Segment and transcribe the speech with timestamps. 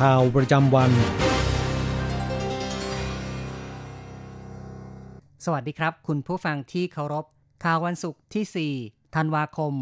[0.00, 0.90] ข่าวประจำวัน
[5.44, 7.24] สวัสดีครับ คุณผู้ฟังที่เคารพ
[7.64, 9.74] ข่าววันศุกร์ที่ 4 ธันวาคม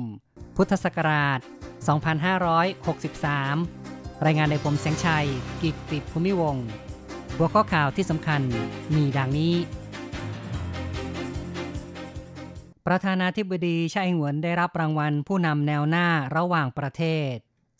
[0.56, 1.38] พุทธศักราช
[3.02, 5.28] 2563 รายงานในผมแสงชัย
[5.62, 6.56] กิตติภูมิวง
[7.36, 8.42] หัวข้อข่าวที่สำคัญ
[8.94, 9.54] มีดังนี้
[12.86, 17.36] ประธานาธิบดีไช่อิงหวนได้รับรางวัลผู้นำแนวหน้าระหว่างประเทศ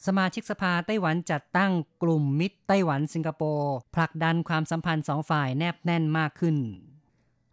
[0.07, 1.73] สมาชิกสภาไต้หวันจัดตั้ง
[2.03, 6.57] กลุ่มมิตรไต้หวันสิงคโปร์ผลักดันความสัมพันธ์สองฝ่ายแนบแน่นมากขึ้น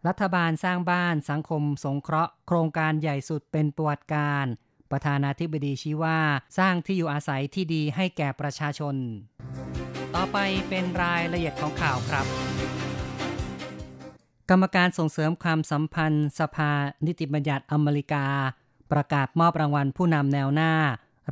[0.06, 4.46] รัฐบาลสร้างบ้านสังคมสงเคราะห์ โครงการใหญ่สุดเป็นประวัติการ
[4.90, 6.20] ประธานาธิบดีชี้ว่า
[6.58, 8.96] สร้างที่อยู่อาศัยที่ดีให้แก่ประชาชน
[10.14, 12.26] ต่อไปเป็นรายละเอียดของข่าวครับ
[14.50, 16.72] กรรมการส่งเสริมความสัมพันธ์ สภา
[17.06, 18.26] นิติบัญญัติอเมริกา
[18.92, 20.72] ประกาศมอบรางวัลผู้นำแนวหน้า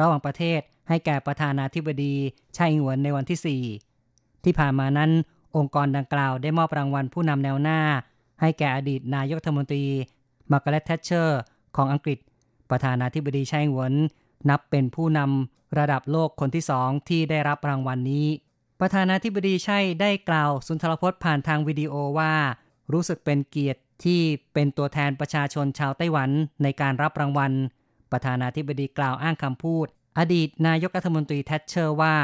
[0.01, 2.15] ระหว่างประเทศ ให้แก่ประธานาธิบดี
[2.55, 3.63] ไช่อิงเหวนในวันที่
[4.03, 5.11] 4 ที่ผ่านมานั้น
[5.57, 7.81] องค์กรดังกล่าวได้มอบรางวัลผู้นำแนวหน้า
[8.41, 9.85] ให้แก่อดีตนายกรัฐมนตรี
[10.53, 11.41] มาร์กาเร็ตแทชเชอร์
[11.77, 12.19] ของอังกฤษ
[12.71, 13.95] ประธานาธิบดีไช่อิงเหวน
[14.51, 18.27] นับเป็นผู้นำระดับโลกคนที่สองที่ได้รับรางวัลนี้
[18.81, 22.35] ประธานาธิบดีไช่ได้กล่าวสุนทรพจน์ผ่านทางวิดีโอว่า
[22.93, 24.21] รู้สึกเป็นเกียรติที่
[24.55, 26.31] เป็นตัวแทนประชาชนชาวไต้หวัน
[26.63, 27.53] ในการรับรางวัล
[28.13, 29.87] ประธานาธิบดีกล่าวอ้างคำพูด
[30.19, 32.17] อดีตนายกรัฐมนตรีแทชเชอร์ว่า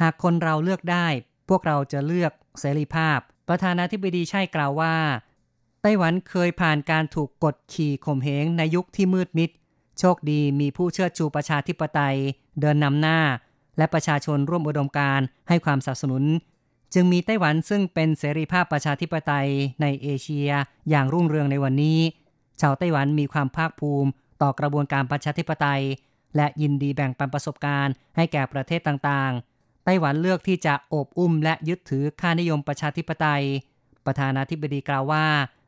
[0.00, 1.06] หากคนเราเลือกได้
[1.48, 3.18] พวกเราจะเลือกเสรีภาพ
[3.48, 4.94] ประธานาธิบดีไช่กล่าวว่า
[5.82, 9.50] ไต้หวันเคยผ่านการถูกกดขี่ข่มเหงในยุคที่มืดมิด
[9.98, 12.16] โชคดีมีผู้เชิดชูประชาธิปไตย
[12.60, 13.18] เดินนำหน้า
[13.78, 16.24] และประชาชนร่วมอุดมการให้ความสนับสนุน
[16.94, 19.48] จึงมีไต้หวันซึ่งเป็นเสรีภาพประชาธิปไตย
[19.82, 20.50] ในเอเชีย
[20.90, 21.98] อย่างรุ่งเรืองในวันนี้
[22.60, 24.10] ชาวไต้หวันมีความภาคภูมิ
[24.42, 25.82] ต่อกระบวนการประชาธิปไตย
[26.36, 33.44] และยินดีแบ่งปันประสบการณ์ให้แก่ประเทศต่างๆ ไต้หวันเลือกที่จะโอบอุ้มและยึดถือค่านิยมประชาธิปไตย
[34.06, 35.26] ประธานาธิบดีกล่าวว่า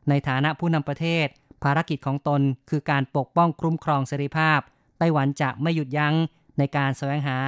[0.09, 1.27] ในฐานะผู้นำประเทศ
[1.65, 2.41] ภารกิจของตน
[2.71, 4.61] คือการปกป้องคุ้มครองเสรีภาพ
[4.99, 6.15] ไต้หวันจะไม่หยุดยั้ง
[6.59, 7.39] ในการแสวงหา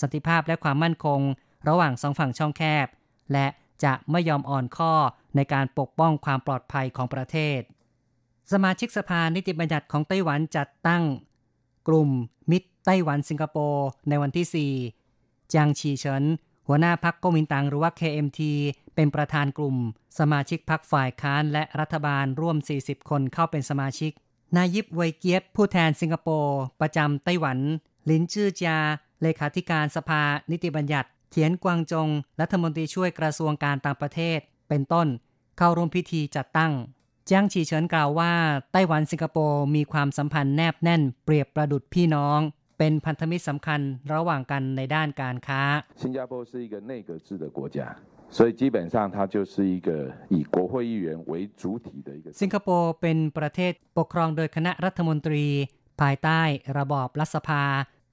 [0.00, 1.20] สันติภาพและความมั่นคง
[1.68, 2.86] ระหว่างสองฝั่งช่องแคบ
[3.32, 3.46] และ
[3.84, 4.94] จะไม่ยอมอ่อนข้อ
[5.36, 7.60] ในการปกป้องความปลอดภัยของประเทศ
[8.52, 11.02] สมาชิกสภานิติบัญญัติของไต้หวันจัดตั้ง
[11.88, 12.10] กลุ่ม
[12.50, 14.74] มิตร ไต้หวันสิงคโปร์ ในวันที่
[15.12, 16.24] 4 จางชีเฉิน
[16.66, 18.40] หัวหน้าพักก๊กมินตั๋งหรือว่า KMT
[18.94, 19.76] เป็นประธานกลุ่ม
[20.18, 24.12] สมาชิกพักฝ่ายค้านและรัฐบาลร่วม 40 คนเข้าเป็นสมาชิก
[24.56, 27.58] นายยิบไวเกียตผู้แทนสิงคโปร์ประจำไต้หวัน
[28.10, 28.78] ลินจื้อจา
[29.22, 32.08] เลขาธิการสภานิติบัญญัติเทียนกวางจง
[32.40, 34.38] รัฐมนตรีช่วยกระทรวงการต่างประเทศ
[34.68, 35.06] เป็นต้น
[35.58, 36.72] เข้าร่วมพิธีจัดตั้ง
[37.30, 38.32] จ้างฉีเฉินกล่าวว่า
[38.72, 42.40] ไต้หวันสิงคโปร์มีความสัมพันธ์แนบแน่นเปรียบประดุดพี่น้อง
[42.79, 43.81] เป็นพันธมิตรสำคัญ
[44.13, 45.61] ระหว่างกันในด้านการค้า
[46.01, 47.77] 新加坡是一个内阁制的国家，
[48.35, 49.89] 所以基本上它就是一个
[50.35, 52.25] 以国会议员为主体的一个。
[52.41, 55.45] สิงคโปร์เป็นประเทศปกครองโดยคณะรัฐมนตรี
[56.01, 56.41] ภายใต้
[56.77, 57.63] ระบอบรัฐสภา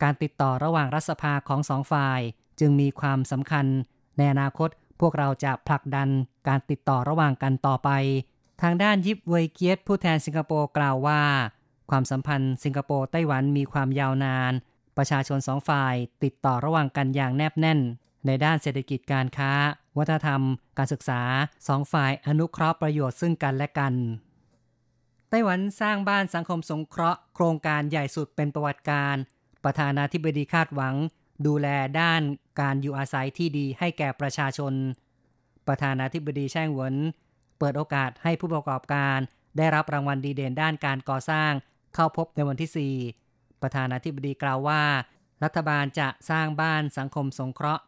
[0.03, 2.21] การติดต่อระหว่างรัฐสภาของสองฝ่าย
[2.61, 3.67] จึงมีความสำคัญ
[4.19, 4.69] ในอนาคต
[5.01, 6.09] พวกเราจะผลักดัน
[6.49, 7.91] การติดต่อระหว่างกันต่อไป
[8.63, 11.23] ทางด้านยิบเวยเกียตผู้แทนสิงคโปร์กล่าวว่า
[11.90, 14.54] ความสัมพันธ์สิงคโปร์ไต้หวันมีความยาวนาน
[14.98, 17.80] ประชาชนสองฝ่ายติดต่อระหว่างกันอย่างแนบแน่น
[18.26, 19.52] ในด้านเศรษฐกิจการค้า
[19.98, 20.42] วัฒนธรรม
[20.78, 21.22] การศึกษา
[21.68, 23.94] สองฝ่ายอนุเคราะห์ประโยชน์ซึ่งกันและกัน
[25.30, 29.16] ไต้หวันสร้างบ้านสังคมสงเคราะห์โครงการใหญ่สุดเป็นประวัติการ
[29.64, 30.96] ประธานาธิบดีคาดหวัง
[31.48, 31.68] ดูแล
[32.00, 32.22] ด้าน
[32.62, 34.74] การอยู่อาศัยที่ดีให้แก่ประชาชน
[35.68, 36.96] ประธานาธิบดีแช่งหวน
[37.60, 39.18] เปิดโอกาสให้ผู้ประกอบการ
[39.58, 41.52] ได้รับรางวัลดีเด่นด้านการก่อสร้าง
[41.98, 44.82] เข้าพบในวันที่ 4 ประธานาธิบดีกล่าวว่า
[45.44, 47.84] รัฐบาลจะสร้างบ้านสังคมสงเคราะห์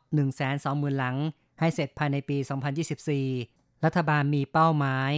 [0.45, 1.17] 120,000 หลัง
[1.59, 2.38] ให้เสร็จภายในปี
[3.11, 5.11] 2024 รัฐบาลมีเป้าหมาย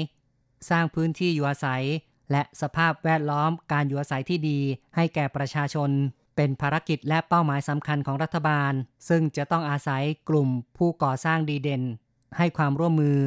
[0.70, 1.84] สร้างพื้นที่อยู่อาศัย
[2.32, 4.60] และสภาพแวดล้อมการอยู่อาศัยที่ดี
[4.96, 5.90] ให้แก่ประชาชน
[6.36, 8.74] เป็นภารกิจและเป้าหมายสำคัญของรัฐบาล
[9.10, 11.84] ซึ่งจะต้องอาศัยกลุ่มผู้ก่อสร้างดีเด่น
[12.38, 13.18] ให้ความร่วมมือ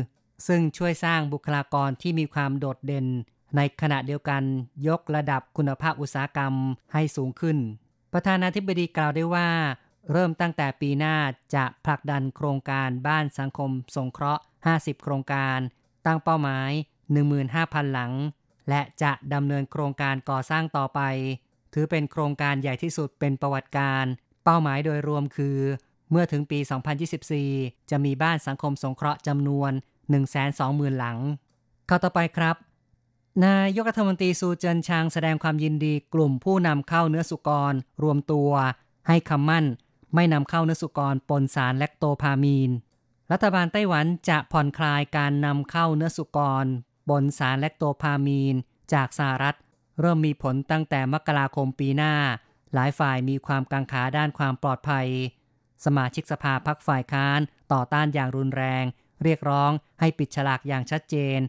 [0.47, 3.07] ซึ่งช่วยสร้างบุคลากรที่มีความโดดเด่น
[3.57, 4.43] ในขณะเดียวกัน
[4.89, 6.55] ยกระดับคุณภาพอุตสาหกรรม
[6.93, 7.59] ให้สูงขึ้น
[8.13, 9.49] ประธานาธิบดีกล่าวได้ว่า
[10.13, 11.17] เริ่มตั้งแต่ปีหน้า
[11.55, 14.43] จะผลักดันโครงการบ้านสังคมสงเคราะห์
[14.73, 15.59] 50 โครงการ
[16.07, 16.71] ตั้งเป้าหมาย
[17.33, 18.13] 15,000 หลัง
[18.69, 21.01] และจะดำเนินโครงการก่อสร้างต่อไป
[21.75, 24.05] ถือเป็นโครงการใหญ่ที่สุดเป็นประวัติการ
[24.45, 25.59] เป้าหมายโดยรวมคือ
[26.11, 26.59] เมื่อถึงปี
[27.45, 29.73] 2024 จะมีบ้านสังคมสงเคราะห์จำนวน
[30.35, 31.19] 120,000 หลัง
[31.87, 32.57] เข้าต่อไปครับ
[33.43, 38.51] นายกรัฐมนตรีซูเจินชางแสดงความยินดีกลุ่มผู้นำเข้าเนื้อสุกร รวมตัว
[39.09, 39.67] ให้คำมั่น
[40.15, 42.71] ไม่นำเข้าเนื้อสุกรปนสารแลคโตพามีน
[43.33, 46.67] รัฐบาลไต้หวันจะผ่อนคลายการนำเข้าเนื้อสุกร
[47.11, 48.55] บนสารแลคโตพามีน
[48.93, 49.57] จากสหรัฐ
[50.01, 52.15] เริ่มมีผลตั้งแต่มกราคมปีหน้า
[52.75, 55.07] หลายฝ่ายมีความกังขาด้านความปลอดภัย
[55.85, 57.41] สมาชิกสภาพักฝ่ายค้าน
[57.73, 58.85] ต่อต้านอย่างรุนแรง
[59.23, 59.71] เรียกร้อง
[60.01, 61.41] ให้ปิดฉลากอย่างชัดเจน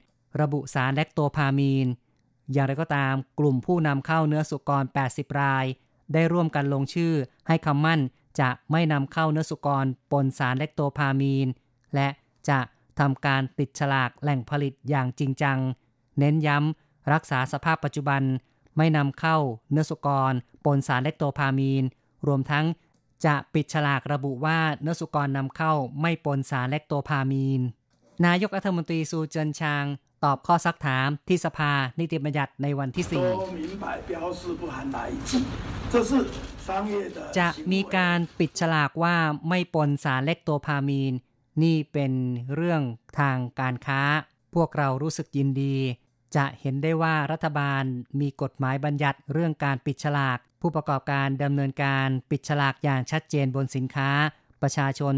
[0.41, 1.87] ระบุสารแลคโตพามีน
[2.51, 5.65] อย่างไรก็ตามกลุ่มผู้นำเข้าเนื้อสุกร 80 ราย
[6.13, 7.13] ได้ร่วมกันลงชื่อ
[7.47, 8.01] ให้คำมั่น
[8.39, 11.47] จะไม่นำเข้าเนื้อสุกรปนสารแลคโตพามีน
[11.95, 12.07] และ
[12.49, 12.59] จะ
[12.99, 15.57] ทำการติดฉลากแหล่งผลิตอย่างจริงจัง
[16.19, 18.21] เน้นย้ำรักษาสภาพปัจจุบัน
[18.77, 19.37] ไม่นำเข้า
[19.71, 20.33] เนื้อสุกร
[20.65, 21.83] ปนสารแลคโตพามีน
[22.27, 22.65] รวมทั้ง
[23.25, 27.61] จะปิดฉลากระบุว่าเนื้อสุกรนำเข้าไม่ปนสารแลคโตพามีน
[28.25, 29.85] นายกรัฐมนตรีซูเจินชาง
[30.25, 33.13] ตอบข้อซักถามที่สภานิติบัญญัติในวันที่ 4
[37.39, 39.15] จะมีการปิดฉลากว่า
[39.49, 41.13] ไม่ปนสารเล็กโตพามีน
[41.63, 42.11] นี่เป็น
[42.55, 42.81] เรื่อง
[43.19, 44.01] ทางการค้า
[44.55, 45.77] พวกเรารู้สึกยินดี
[46.35, 47.83] จะเห็นได้ว่ารัฐบาล
[48.19, 54.09] มีกฎหมายบัญญัติเรื่องการปิดฉลาก ผู้ประกอบการดำเนินการปิดฉลากอย่างชัดเจนบนสินค้า
[54.61, 55.15] ประชาชน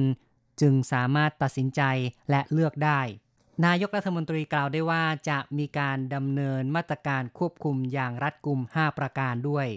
[0.61, 1.81] จึงสามารถตัดสินใจ
[2.29, 2.99] และเลือกได้
[3.65, 9.67] นายกรัฐมนตรีกล่าวได้ว่าจะมีการดำเนินมาตรการควบคุมอย่างรัดกุม 5 ประการด้วย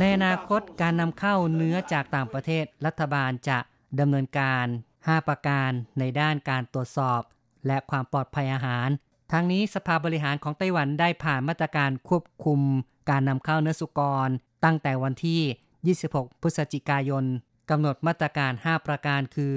[0.00, 3.58] ในอนาคตการนำเข้าเนื้อจากต่างประเทศรัฐบาลจะ
[4.00, 7.22] ดำเนินการ 5 ประการในด้านการตรวจสอบ
[7.66, 8.88] และความปลอดภัยอาหาร
[9.32, 12.60] ทั้งนี้สภาบริหารของไต้หวันได้ผ่านมาตรการควบคุม
[13.10, 14.28] การนำเข้าเนื้อสุกร
[14.64, 17.24] ตั้งแต่วันที่ 26 พฤศจิกายน
[17.70, 19.56] กำหนดมาตรการ 5 ประการคือ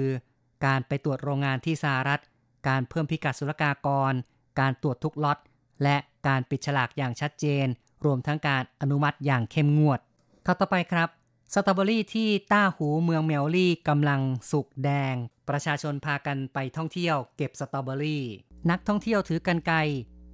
[0.66, 2.22] การไปตรวจโรงงานที่สหรัฐ
[2.68, 4.12] การเพิ่มพิกัดศุลกากร
[4.60, 5.38] การตรวจทุกล็อต
[5.82, 5.96] และ
[6.28, 7.66] การปิดฉลากอย่างชัดเจน
[8.04, 10.00] รวมทั้งการอนุมัติอย่างเข้มงวด
[10.46, 11.08] ข่าวต่อไปครับ
[11.52, 14.20] สตรอเบอรี่ที่ต้าหูเมืองเหมียวลี่กำลัง
[14.50, 15.14] สุกแดง
[15.48, 18.24] ประชาชนพากันไปท่องเที่ยว เก็บสตรอเบอรี่
[18.70, 19.74] นักท่องเที่ยวถือกรรไกร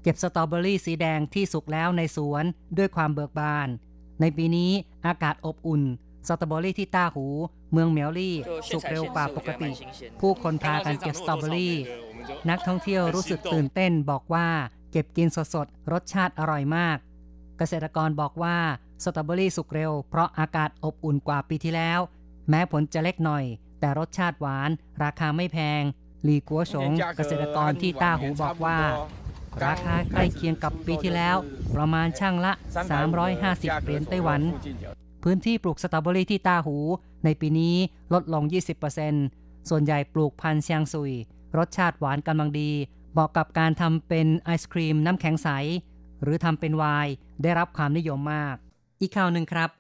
[0.02, 2.44] เก็บสตรอเบอรี่สีแดงที่สุกแล้วในสวน
[2.78, 3.68] ด้วยความเบิกบาน
[4.20, 4.70] ในปีนี้
[5.06, 5.82] อากาศอบอุ่น
[6.26, 7.26] สตรอเบอรี่ที่ต้าหู
[7.72, 8.36] เมืองเหมียวลี่
[8.70, 9.70] สุกเร็วกว่าปกติ
[10.20, 11.76] ผู้คนพากันเก็บสตรอเบอรี่
[12.50, 14.48] นักท่องเที่ยวรู้สึกตื่นเต้นบอกว่า
[14.90, 16.96] เก็บกินสดๆ รสชาติอร่อยมาก
[17.58, 18.56] เกษตรกรบอกว่า
[19.04, 22.00] สตรอเบอรี่สุกเร็ว เพราะอากาศอบอุ่นกว่าปีที่แล้ว
[22.48, 23.44] แม้ผลจะเล็กหน่อย
[23.80, 24.70] แต่รสชาติหวาน
[25.02, 25.82] ราคาไม่แพง
[26.26, 28.78] ลีกัวชงเกษตรกรที่ต้าหูบอกว่า
[29.64, 31.36] ราคาใกล้เคียงกับปีที่แล้ว
[31.74, 32.52] ประมาณช่างละ
[33.18, 34.40] 350 เหรียญไต้หวัน
[35.22, 36.76] พื้นที่ปลูกสตรอเบอรี่ที่ตาหู
[37.24, 37.76] ในปีนี้
[38.12, 38.42] ลดลง
[39.06, 41.12] 20%ส่วนใหญ่ปลูกพันธุ์เซียงซุย
[41.58, 42.70] รสชาติหวานกำลังดี
[43.12, 45.48] เหมาะกับการทำเป็นไอศครีมน้ำแข็งใส
[46.22, 47.12] หรือทำเป็นไวน์
[47.42, 48.56] ได้รับความนิยมมาก
[49.00, 49.70] อีกข่าวหนึ่งครับ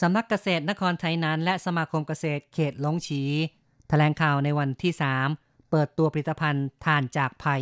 [0.00, 3.22] สำนักเกษตรนครไทยนานและสมาคมเกษตรเขตหลงฉี
[3.88, 4.92] แถลงข่าวในวันที่
[5.32, 7.56] 3 เปิดตัวผลิตภัณฑ์ทานจากไผ่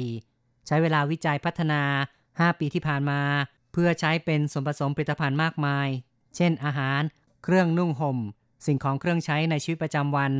[0.66, 1.82] ใช้เวลาวิจัยพัฒนา
[2.26, 3.20] 5 ปีที่ผ่านมา
[3.73, 5.88] เพื่อใช้เป็นส่วนผสมผลิตภัณฑ์มากมาย
[6.38, 7.00] เช่นอาหาร
[7.45, 8.18] เครื่องนุ่งห่ม
[8.66, 10.33] สิ่งของเครื่องใช้ในชีวิตประจำวัน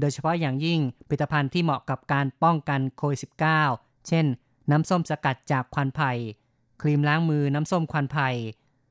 [0.00, 3.20] โดยเฉพาะอย่างยิ่งผลิตภัณฑ์ที่เหมาะกับการป้องกันโควิด
[3.62, 4.26] -19 เช่น
[4.70, 6.12] น้ำส้มสกัดจากควันไผ่
[6.82, 8.28] ครีมล้างมือน้ำส้มควันไผ่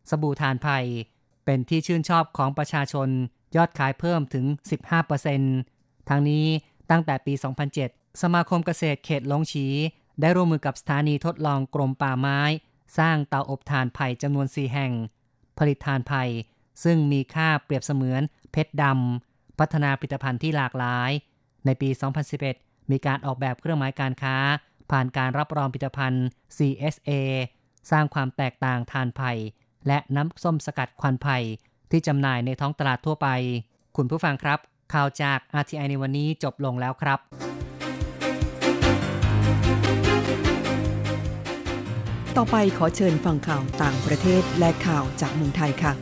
[0.10, 0.80] สบู่ทานไผ่
[1.46, 3.10] เป็นที่ชื่นชอบของประชาชน
[3.56, 4.46] ยอดขายเพิ่มถึง
[5.28, 6.46] 15%ทั้งนี้
[6.90, 7.34] ตั้งแต่ปี
[7.78, 9.66] 2007 สมาคมเกษตรเขตลงฉี
[10.22, 12.40] ได้ร่วมมือกับสถานีทดลองกรมป่าไม้
[12.98, 14.92] สร้างเตาอบถ่านไผ่จำนวน 4 แห่ง
[15.60, 16.24] ผลิตถ่านไผ่
[16.84, 21.12] ซึ่งมีค่าเปรียบเสมือนเพชรดำ พัฒนาผลิตภัณฑ์ที่หลากหลาย
[21.66, 21.90] ในปี
[22.40, 24.36] 2011 มีการออกแบบเครื่องหมายการค้า
[24.92, 26.26] ผ่านการรับรองผลิตภัณฑ์
[26.58, 27.12] CSA
[27.92, 29.32] สร้างความแตกต่างทานไผ่
[29.88, 31.38] และน้ำส้มสกัดควันไผ่
[31.92, 33.28] ที่จำหน่ายในท้องตลาดทั่วไป
[33.98, 34.60] คุณผู้ฟังครับ
[34.94, 37.20] ข่าวจาก RTI ในวันนี้จบลงแล้วครับ
[42.38, 45.94] ต่อไปขอเชิญฟังข่าวต่างประเทศและข่าวจากเมืองไทยค่ะ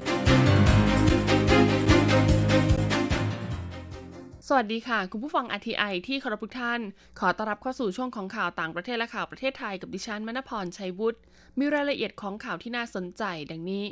[4.48, 6.82] สวัสดีค่ะ คุณผู้ฟัง RTI ที่เคารพทุกท่าน
[7.20, 11.20] ขอต้อนรับเข้าสู่ช่วงของข่าวต่างประเทศและข่าวประเทศไทยกับดิฉันมณพรชัยวุฒิ
[11.60, 13.86] มีรายละเอียดของข่าวที่น่าสนใจดังนี้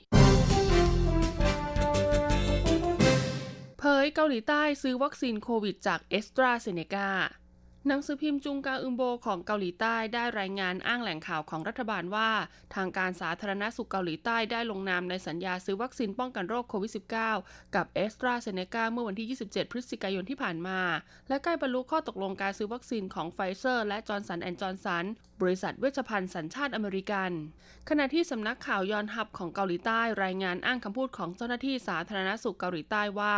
[3.80, 7.10] เผยเกาหลีใต้ซื้อวัคซีนโควิดจากเอสตราเซเนกา
[7.90, 12.30] หนังสือพิมพ์จุงอังอิลโบของเกาหลีใต้ได้รายงานอ้างแหล่งข่าวของรัฐบาลว่า
[12.76, 16.92] ทางการสาธารณสุขเกาหลีใต้ได้ลงนามในสัญญาซื้อวัคซีนป้องกันโรคโควิด
[17.34, 20.80] -19 กับแอสตราเซเนกาเมื่อวันที่ 27 พฤศจิกายนที่ผ่านมา
[21.30, 25.06] และใกล้บรรลุข้อตกลงการซื้อวัคซีนของไฟเซอร์และจอห์นสันแอนด์จอห์นสัน
[25.42, 27.32] บริษัทเวชภัณฑ์สัญชาติอเมริกัน
[27.90, 33.36] ขณะที่สำนักข่าวยอนฮับของเกาหลีใต้รายงานอ้างคำพูดของเจ้าหน้าที่สาธารณสุขเกาหลีใต้ว่า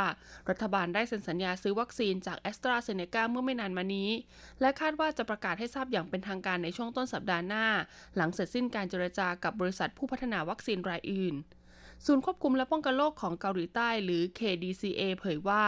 [0.50, 4.10] รัฐบาลได้เซ็นสัญญาซื้อวัคซีนจากแอสตราเซเนกาเมื่อไม่นานมานี้
[4.62, 7.66] และคาดว่าจะประกาศให้ทราบอย่างเป็นทางการในช่วงต้นสัปดาห์หน้า
[8.16, 11.36] หลังเสร็จสิ้นการเจรจากับบริษัทผู้พัฒนาวัคซีนรายอื่น
[12.06, 15.64] ศูนย์ควบคุมและป้องกันโรคของเกาหลีใต้หรือ KDCA เผยว่า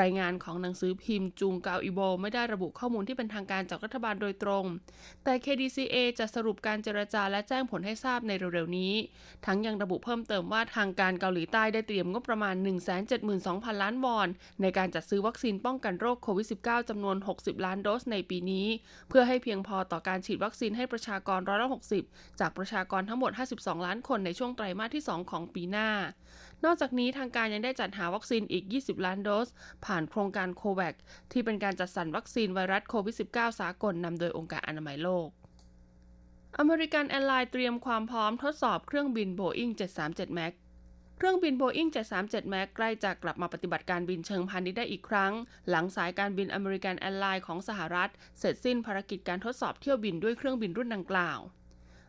[0.00, 4.64] รายงานของหนังสือพิมพ์จุงเกาอิโบไม่ได้ระบุข้อมูลที่เป็นทางการจากรัฐบาลโดยตรง
[5.24, 8.94] แต่ KDCA จะสรุปการเจรจาและแจ้งผลให้ทราบในเร็วๆนี้
[9.46, 12.54] ทั้งยังระบุเพิ่มเติมว่าทางการเกาหลีใต้ได้เตรียมงบประมาณ
[13.18, 14.28] 172,000 ล้านวอน
[14.62, 18.66] ในการจัดซื้อวัคซีนป้องกันโรคโควิด -19 จำนวน 60 ล้านโดสในปีนี้
[19.08, 21.68] เพื่อให้เพียงพอต่อการฉีดวัคซีนให้ประชากรร้อยละ
[22.04, 25.90] 60 จากประชากรทั้งหมด 52 ล้านคนในช่วงไตรมาสที่ 2 ของปีหน้า
[26.64, 29.48] นอกจากนี้ทางการยังได้จัดหาวัคซีนอีก 20 ล้านโดส
[29.84, 30.94] ผ่านโครงการโควัค
[31.32, 35.28] ที่เป็นการจัดสรรวัคซีนไวรัสโควิด -19 สากลนำโดยองค์การอนามัยโลก
[36.58, 39.72] อเมริกันแอร์ไลน์เตรียมความพร้อมทดสอบเครื่องบิน Boeing
[40.04, 40.52] 737 MAX
[41.16, 41.90] เครื่องบิน Boeing
[42.20, 45.32] 737 MAX ใกล้จะกลับมาปฏิบัติการบินเชิงพาณิชย์ได้อีกครั้ง
[45.68, 51.38] หลังสายการบินอเมริกันแอร์ไลน์ของสหรัฐ เสร็จสิ้นภารกิจการทดสอบเที่ยวบินด้วยเครื่องบินรุ่นดังกล่าว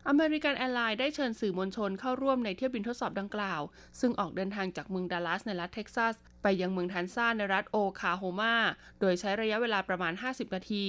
[0.08, 3.60] อเมริกันแอร์ไลน์ได้เชิญสื่อมวลชนเข้าร่วมในเที่ยวบินทดสอบดังกล่าว
[4.00, 8.54] ซึ่งออกเดินทางจากเมืองดัลลัสในรัฐเท็กซัส ไปยังเมืองทัลซาในรัฐโอคลาโฮมา
[9.00, 10.86] โดยใช้ระยะเวลาประมาณ 50 นาที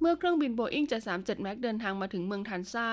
[0.00, 2.88] เมื่อเครื่องบิน Boeing 737 MAX เดินทางมาถึงเมืองทัลซา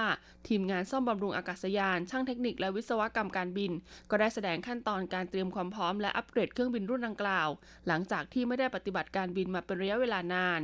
[0.47, 3.71] ทีมงานซ่อมบำรุงอากาศยาน ช่างเทคนิคและวิศวกรรมการบิน
[4.09, 7.49] ก็ได้แสดงขั้นตอนการเตรียมความพร้อมและอัปเกรดเครื่องบินรุ่นดังกล่าว
[7.87, 10.61] หลังจากที่ไม่ได้ปฏิบัติการบินมาเป็นระยะเวลานาน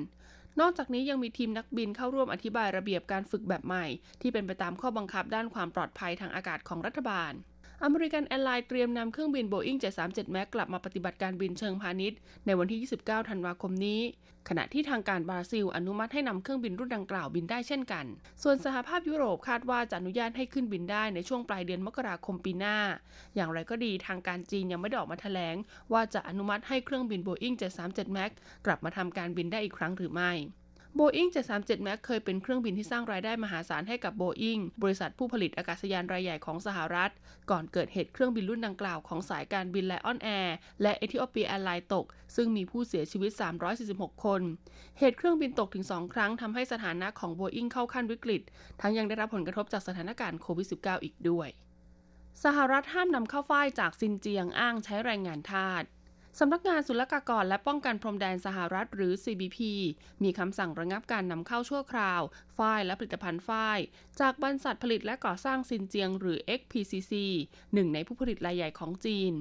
[0.60, 3.86] นอกจากนี้ยังมีทีมนักบินเข้าร่วมอธิบายระเบียบการฝึกแบบใหม่
[4.22, 7.34] ที่เป็นไปตามข้อบังคับด้านความปลอดภัยทางอากาศของรัฐบาล
[7.86, 14.02] อเมริกันแอร์ไลน์เตรียมนำเครื่องบิน Boeing 737 MAX กลับมาปฏิบัติการบินเชิงพาณิชย์ ในวันที่ 29 ธันวาคมนี้
[14.50, 18.06] ขณะที่ทางการบราซิล อนุมัติให้นำเครื่องบินรุ่นดังกล่าวบินได้เช่นกัน
[18.44, 22.78] ส่วนสหภาพยุโรปคาดว่าจะอนุญาตให้ขึ้นบินได้ในช่วงปลายเดือนมกราคมปีหน้า
[23.36, 25.56] อย่างไรก็ดีทางการจีนยังไม่ได้ออกมาแถลง
[25.94, 28.32] ว่าจะอนุมัติให้เครื่องบิน Boeing 737 MAX
[28.66, 30.32] กลับมาทำการบินได้อีกครั้งหรือไม่
[31.00, 37.12] Boeing 737 MAX เคยเป็นเครื่องบินที่สร้างรายได้มหาศาลให้กับ Boeing บริษัทผู้ผลิตอากาศยานรายใหญ่ของสหรัฐ
[37.52, 43.32] ก่อนเกิดเหตุเครื่องบินรุ่นดังกล่าวของสายการบินไลออนแอร์และเอธิโอเปียแอร์ไลน์ตก ซึ่งมีผู้เสียชีวิต
[43.78, 44.42] 346 คน
[45.00, 48.42] เหตุเครื่องบินตกถึง 2 ครั้งทำให้สถานะของ Boeing เข้าขั้นวิกฤต
[48.82, 51.50] ทั้งยังได้รับผลกระทบจากสถานการณ์โควิด -19 อีกด้วย
[52.44, 55.84] สหรัฐห้ามนำเข้าฝ้ายจากซินเจียงอ้างใช้แรงงานทาส
[56.40, 59.60] สำนักงานศุลกากรและป้องกันพรมแดนสหรัฐหรือ CBP
[60.24, 62.22] มีคำสั่งระงับการนำเข้าชั่วคราว
[62.58, 63.80] ฝ้ายและผลิตภัณฑ์ฝ้าย
[64.20, 67.14] จากบริษัทผลิตและก่อสร้างซินเจียงหรือ XPCC
[67.74, 69.32] หนึ่งในผู้ผลิตรายใหญ่ของจีน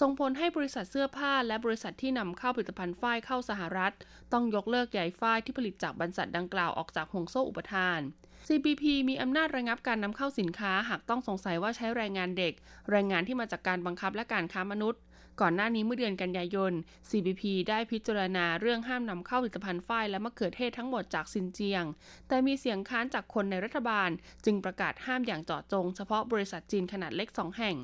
[0.00, 3.92] ส่งผลให้บริษัทเสื้อผ้าและบริษัทที่นำเข้าผลิตภัณฑ์ฝ้ายเข้าสหรัฐ
[4.32, 8.00] ต้องยกเลิกใยฝ้ายที่ผลิตจากบริษัทดังกล่าวออกจากห่วงโซ่อุปทาน
[8.46, 12.52] CBP มีอำนาจระงับการนำเข้าสินค้า หากต้องสงสัยว่าใช้แรงงานเด็ก
[12.90, 15.02] แรงงานที่มาจากการบังคับและการค้ามนุษย์
[15.40, 16.72] ก่อนหน้านี้เมื่อเดือนกันยายน
[17.08, 21.84] CBP ได้พิจารณาเรื่องห้ามนำเข้าผลิตภัณฑ์ฝ้ายและมะเขือเทศทั้งหมดจากซินเจียง
[22.28, 24.10] แต่มีเสียงค้านจากคนในรัฐบาล
[24.44, 27.76] จึงประกาศห้ามอย่างเจาะจงเฉพาะบริษัทจีนขนาดเล็กสองแห่ง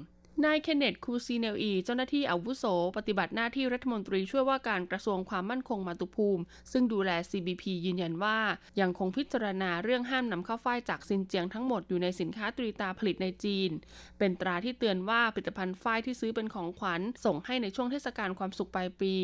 [0.44, 2.64] นายเคนเนตคูซีเนลอีเจ้าหน้าที่อาวุโส
[2.96, 8.38] ปฏิบัติหน้าที่รัฐมนตรีช่วยว่าการกระทรวงความมั่นคงมาตุภูมิ ซึ่งดูแล CBP ยืนยันว่า
[8.80, 13.70] ยังคงพิจารณาเรื่องห้ามนำเข้าฝ้ายจากซินเจียงทั้งหมดอยู่ในสินค้าตีตราผลิตในจีน
[14.18, 19.14] เป็นตราที่เตือนว่าผลิตภัณฑ์ฝ้ายที่ซื้อเป็นของขวัญส่งให้ในช่วงเทศกาลความสุขปลายปี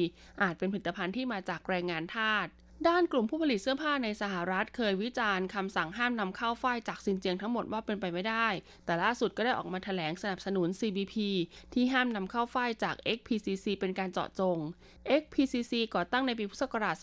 [0.43, 2.49] อาจเป็นผลิตภัณฑ์ที่มาจากแรงงานทาส
[2.88, 8.49] ด้านกลุ่มผู้ผลิตเสื้อผ้าในสหรัฐเคยวิจารณ์คำสั่งห้ามนำเข้าฝ้ายจากซินเจียงทั้งหมดว่าเป็นไปไม่ได้
[8.85, 11.14] แต่ล่าสุดก็ได้ออกมาแถลงสนับสนุน CBP
[11.75, 14.59] ที่ห้ามนำเข้าฝ้ายจาก XPCC เป็นการเจาะจง
[15.21, 16.95] XPCC ก่อตั้งในปีพุทธศักราช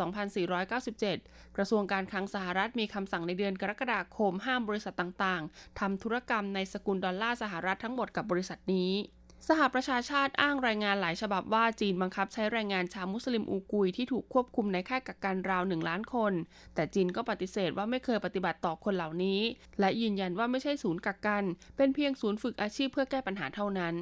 [0.74, 8.92] 2497 กระทรวงการคลังสหรัฐมีคำสั่งในเดือนกรกฎาคมห้ามบริษัทต่างๆทำธุรกรรมในสกุลดอลลาร์สหรัฐทั้งหมดกับบริษัทนี้
[9.50, 16.34] สหประชาชาติอ้างรายงานหลายฉบับว่าจีนบังคับใช้แรงงานชาวมุสลิมอูกุยที่ถูกควบคุมในค่ายกักกันราวหนึ่งล้านคน
[16.76, 19.40] แต่จีนก็ปฏิเสธว่าไม่เคยปฏิบัติต่อคนเหล่านี้
[19.80, 21.44] และยืนยันว่าไม่ใช่ศูนย์กักกัน
[21.78, 23.94] เป็นเพียงศูนย์ฝึกอาชีพเพื่อแก้ปัญหาเท่านั้น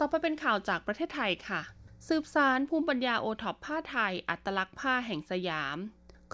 [0.00, 1.60] ต่อไปเป็นข่าวจากประเทศไทยค่ะ
[2.08, 5.78] สืบสารภูมิปัญญาโอท็อปผ้าไทย อัตลักษณ์ผ้าแห่งสยาม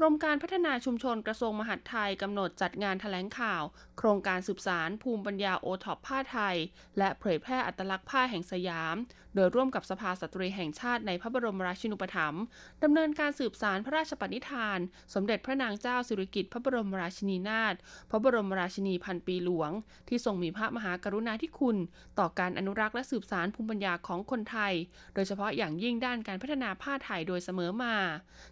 [0.01, 3.63] กรมการพัฒนาชุมชนกระทรวงมหาดไทยกำหนดจัดงานถแถลงข่าว
[3.99, 6.57] โครงการสืบสานภูมิปัญญาโอท็อปผ้าไทย
[6.99, 8.97] และเผยแพร่อัตลักษณ์ผ้าแห่งสยาม
[9.39, 12.43] โดยร่วมกับสภาสตรีแห่งชาติในพระบรมราชินูปถัมภ์
[12.83, 14.79] ดำเนินการสืบสานพระราชปณิธาน
[15.15, 17.75] สมเด็จพระนางเจ้าสิริกิติ์พระบรมราชินีนาถ
[18.11, 19.71] พระบรมราชชนนีพันปีหลวง
[20.09, 21.77] ที่ทรงมีพระมหากรุณาธิคุณ
[22.19, 24.75] ต่อการอนุรักษ์และสืบสานภูมิปัญญาของคนไทย
[25.15, 27.97] โดยเฉพาะอย่างยิ่งด้านการพัฒนาผ้าไทยโดยเสมอมา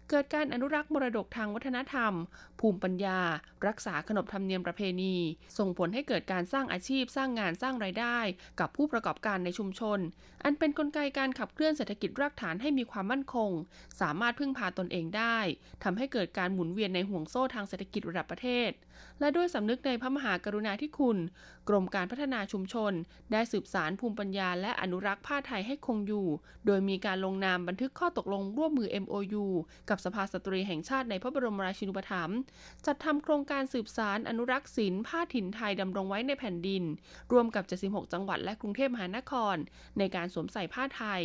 [0.09, 2.13] เกิดการอนุรักษ์มรดกทางวัฒนธรรม
[2.59, 3.19] ภูมิปัญญา
[3.67, 5.15] รักษาขนบธรรมเนียมประเพณี
[5.57, 8.19] ส่งผลให้เกิดการสร้างอาชีพสร้างงานสร้างไรายได้
[8.59, 9.99] กับผู้ประกอบการในชุมชน
[10.43, 13.51] อันเป็นนกลไกการขับเคลื่อนเศรษฐกิจรากฐานให้มีความมั่นคง
[14.01, 15.37] สามารถพึ่งพาตนเองได้
[15.83, 18.71] ทำให้เกิดการหมุนเวียนในห่วงโซ่ทางเศรษฐกิจระดับประเทศ
[19.19, 21.17] และด้วยสำนึกในพระมหากรุณาธิคุณ
[21.69, 22.93] กรมการพัฒนาชุมชน
[23.31, 26.27] ได้สืบสารภูมิปัญญา และอนุรักษ์ผ้าไทยให้คงอยู่
[26.65, 29.45] โดยมีการลงนามบันทึกข้อตกลงร่วมมือ MOU
[29.89, 32.37] กับสภาสตรีแห่งชาติในพระบรมราชินูปถัมภ์
[32.85, 36.83] จัดทำโครงการสืบสารอนุรักษ์ศิลป์ผ้าถิ่นไทยดำรงไว้ในแผ่นดิน
[37.31, 39.55] รวมกับ76จังหวัดและกรุงเทพมหานคร
[39.99, 41.21] ในการสวมใส่ผ้าไทย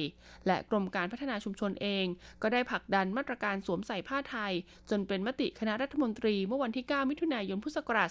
[0.46, 2.06] และกรมการพัฒนาชุมชนเอง
[2.42, 4.52] ก็ได้ผลักดันมาตรการสวมใส่ผ้าไทย
[4.90, 8.08] จนเป็นมติคณะรัฐมนตรีเมื่อวันที่ 9 มิถุนายน พุทธศักราช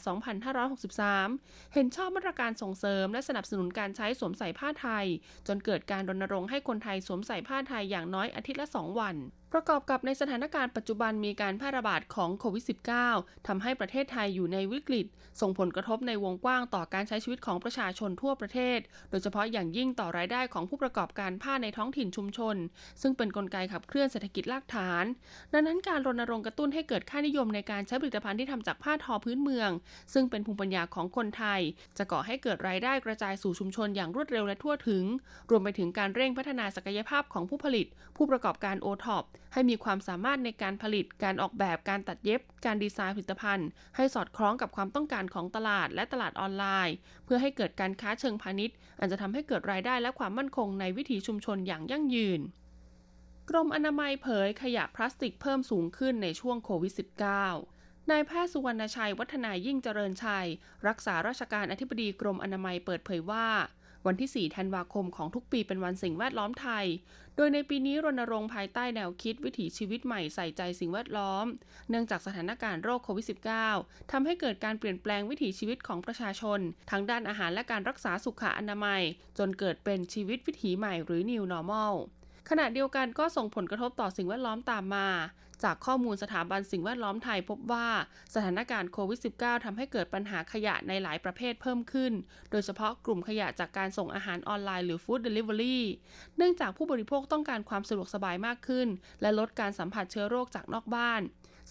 [0.88, 5.06] 2563 เห็นชอบมาตรการส่งเสริม และสนับสนุนการใช้สวมใส่ผ้าไทย
[5.48, 9.18] จนเกิดการรณรงค์ให้คนไทยสวมใส่ผ้าไทยอย่างน้อยอาทิตย์ละ 2 วัน
[9.56, 12.64] ประกอบกับในสถานการณ์ปัจจุบันมีการแพร่ระบาดของโควิด
[13.06, 15.06] -19 ทำให้ประเทศไทยอยู่ในวิกฤต
[15.42, 18.80] ส่งผลกระทบในวงกว้างต่อการใช้ชีวิตของประชาชนทั่วประเทศ
[19.10, 22.56] โดยเฉพาะอย่างยิ่งต่อรายได้ของผู้ประกอบการผ้าในท้องถิ่นชุมชน
[23.02, 25.06] ซึ่งเป็นนกลไกขับเคลื่อนเศรษฐกิจรากฐาน
[25.54, 29.70] ดังนั้นการรณรงค์กระตุ้นให้เกิดค่านิยมในการใช้ผลิตภัณฑ์ที่ทำจากผ้าทอพื้นเมือง
[30.14, 31.62] ซึ่งเป็นภูมิปัญญาของคนไทย
[31.98, 35.04] จะก่อให้เกิดรายได้กระจายสู่ชุมชนอย่างรวดเร็วและทั่วถึง
[35.50, 52.42] รวมไปถึงการเร่งพัฒนาศักยภาพของผู้ผลิต ผู้ประกอบการโอท็อป ให้มีความสามารถในการผลิต การออกแบบ การตัดเย็บ การดีไซน์ผลิตภัณฑ์ ให้สอดคล้องกับความต้องการของตลาดและตลาดออนไลน์ เพื่อให้เกิดการค้าเชิงพาณิชย์ อาจจะทำให้เกิดรายได้และความมั่นคงในวิถีชุมชนอย่างยั่งยืน
[53.50, 56.94] กรมอนามัยเผยขยะพลาสติกเพิ่มสูงขึ้นในช่วงโควิด
[57.52, 60.48] -19 นายแพทย์สุวรรณชัย วัฒนายิ่งเจริญชัย
[60.88, 63.48] รักษาราชการอธิบดีกรมอนามัยเปิดเผยว่า
[64.08, 66.86] วันที่ 4 ธันวาคมของทุกปีเป็นวันสิ่งแวดล้อมไทย
[67.36, 71.46] โดยในปีนี้รณรงค์ภายใต้แนวคิดวิถีชีวิตใหม่ใส่ใจสิ่งแวดล้อม
[71.90, 73.26] เนื่องจากสถานการณ์โรคโควิด
[73.70, 76.60] -19 ทำให้เกิดการเปลี่ยนแปลงวิถีชีวิตของประชาชน
[76.92, 79.02] ทั้งด้านอาหารและการรักษาสุขอนามัย
[79.38, 81.94] จนเกิดเป็นชีวิตวิถีใหม่หรือ New Normal
[82.50, 85.08] ขณะเดียวกันก็ส่งผลกระทบต่อสิ่งแวดล้อมตามมา
[85.64, 87.88] จากข้อมูลสถาบันสิ่งแวดล้อมไทยพบว่า
[88.36, 92.14] สถานการณ์โควิด -19 ทำให้เกิดปัญหาขยะในหลายประเภทเพิ่มขึ้น
[92.52, 95.86] โดยเฉพาะกลุ่มขยะจากการส่งอาหารออนไลน์หรือ food delivery
[96.38, 98.88] เนื่องจากผู้บริโภคต้องการความสะดวกสบายมากขึ้น
[99.22, 101.22] และลดการสัมผัสเชื้อโรคจากนอกบ้าน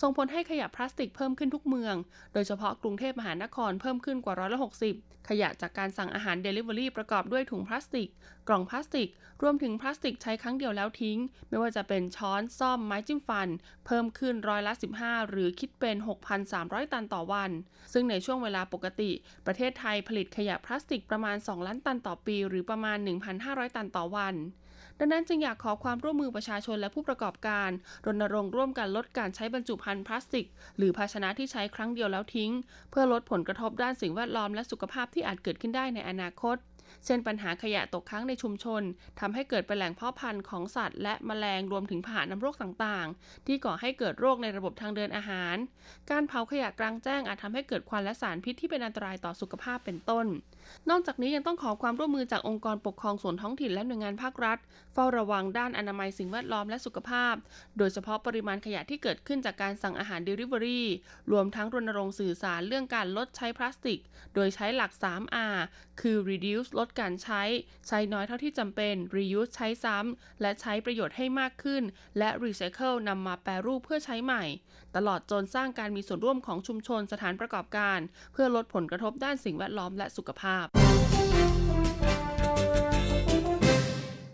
[0.01, 1.95] ส่งผลให้ขยะพลาสติกเพิ่มขึ้นทุกเมือง
[2.33, 4.95] โดยเฉพาะกรุงเทพมหานครเพิ่มขึ้นกว่าร้อยละหกสิบ
[5.29, 8.09] ขยะจากการสั่งอาหารเดลิเวอรี่ประกอบด้วยถุงพลาสติก
[8.49, 9.09] กล่องพลาสติก
[9.43, 13.49] รวมถึงพลาสติกใช้ครั้งเดียวแล้วทิ้ง ไม่ว่าจะเป็นช้อนส้อมไม้จิ้มฟัน
[13.87, 15.97] เพิ่มขึ้นร้อยละ 15 หรือคิดเป็น
[16.45, 17.51] 6,300 ตันต่อวัน
[17.93, 19.11] ซึ่งในช่วงเวลาปกติ
[19.47, 22.99] ประเทศไทยผลิตขยะพลาสติกประมาณ 2 ล้านตันต่อปี หรือประมาณ
[23.37, 24.35] 1,500 ตันต่อวัน
[25.03, 27.71] ดังนั้นจึงอยากขอความร่วมมือประชาชนและผู้ประกอบการ
[28.07, 30.47] รณรงค์ร่วมกันลดการใช้บรรจุภัณฑ์พลาสติก
[30.79, 32.53] หรือภาชนะที่ใช้ครั้งเดียวแล้วทิ้ง
[32.91, 36.57] เพื่อลดผลกระทบด้านสิ่งแวดล้อมและสุขภาพที่อาจเกิดขึ้นได้ในอนาคต
[37.05, 38.83] เช่นปัญหาขยะตกค้างในชุมชน
[39.21, 45.57] ทำให้เกิดเป็นแหล่งเพาะพันธุ์ของสัตว์ และมแมลงรวมถึงพาหะนำโรคต่างๆ ที่ก่อให้เกิดโรคในระบบทางเดินอาหาร
[46.11, 50.27] การเผาขยะกลางแจ้งอาจทำให้เกิดควันและสารพิษที่เป็นอันตรายต่อสุขภาพเป็นต้น
[50.91, 54.59] นอกจากนี้ยังต้องขอความร่วมมือจากองค์กรปกครองส่วนท้องถิ่นและหน่วยงานภาครัฐ
[54.93, 57.35] เฝ้าระวังด้านอนามัยสิ่งแวดล้อมและสุขภาพ
[57.79, 60.81] โดยเฉพาะปริมาณขยะที่เกิดขึ้นจากการสั่งอาหาร Delivery
[61.33, 64.01] รวมทั้งรณรงค์สื่อสารเรื่องการลดใช้พลาสติก
[64.35, 65.57] โดยใช้หลัก 3R
[66.01, 67.43] คือ reduce ลดการใช้
[67.89, 71.83] ใช้น้อยเท่าที่จำเป็น reuse ใช้ซ้ำและใช้ประโยชน์ให้มากขึ้น
[72.19, 74.45] และ recycle นำมาแปรรูปเพื่อใช้ใหม่
[74.97, 77.99] ตลอดจนสร้างการมีส่วนร่วมของชุมชนสถานประกอบการ
[78.33, 80.67] เพื่อลดผลกระทบด้านสิ่งแวดล้อมและสุขภาพ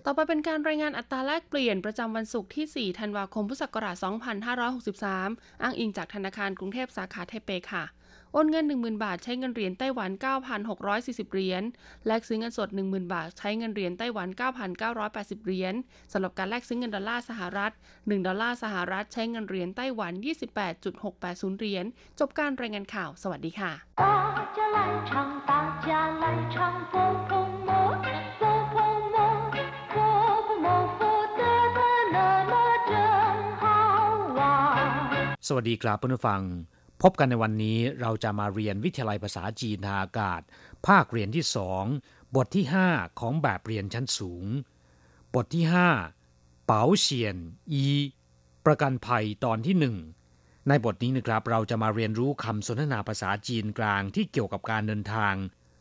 [0.05, 3.95] ต่อไปเป็นการรายงานอัตราแลกเปลี่ยนประจำวันศุกร์ที่ 4 ธันวาคม พุทธศักราช
[4.59, 7.85] 2563 อ้างอิงจากธนาคารกรุงเทพสาขาไทเปค่ะ
[8.33, 10.11] โอนเงิน 10,000 บาทใช้เงินเหรียญไต้หวัน
[10.71, 11.63] 9,640 เหรียญ
[12.07, 14.27] แลกซื้อเงินสด 10,000 บาทใช้เงินเหรียญไต้หวัน
[14.87, 15.73] 9,980 เหรียญ
[16.11, 20.13] สำหรับการแลกซื้อเงินดอลลาร์สหรัฐ 1 ดอลลาร์สหรัฐใช้เงินเหรียญไต้หวัน
[20.85, 21.85] 28.680 เหรียญ
[22.19, 25.11] จบการรายงานข่าว สวัสดีค่ะ大家来唱
[25.49, 25.51] 大
[25.85, 25.87] 家
[26.21, 26.55] 来唱
[26.91, 26.93] 佛
[27.27, 27.31] 佛
[27.67, 27.69] 摩
[28.39, 28.41] 佛
[28.73, 28.94] 佛
[35.48, 36.42] สวัสดีครับเพื่อนผู้ฟัง
[37.02, 40.40] พบกันในวันนี้เราจะมาเรียนวิทยาลัยภาษาจีนทางอากาศ
[40.86, 41.84] ภาคเรียนที่สอง
[42.36, 44.44] บทที่ 5 ของแบบเรียนชั้นสูง
[45.34, 45.64] บทที่
[46.14, 47.36] 5 เป๋าเฉียน
[47.72, 47.84] อี
[48.66, 49.96] ประกันภัยตอนที่หนึ่ง
[50.68, 55.34] ในบทนี้นะครับเราจะมาเรียนรู้คำสนทนาภาษาจีนกลางที่เกี่ยวกับการเดินทาง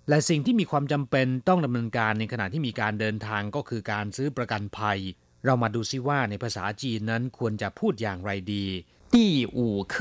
[0.09, 4.99] และสิ่งที่มีความจำเป็นต้องดำเนินการในขณะที่มีการเดินทางก็คือการซื้อประกันภัย
[5.45, 8.67] เรามาดูซิว่าในภาษาจีนนั้นควรจะพูดอย่างไรดี
[9.15, 9.17] 第
[9.57, 9.59] 五
[9.93, 9.95] 课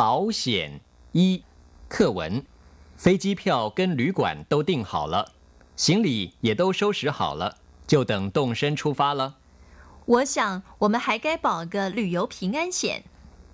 [0.00, 0.02] 保
[0.40, 0.42] 险
[1.18, 1.20] 一
[1.92, 2.20] 课文：
[3.02, 5.32] 飞机票跟旅馆都订好了，
[5.76, 9.36] 行李也都收拾好了，就等动身出发了。
[10.06, 13.04] 我想，我们还该保个旅游平安险。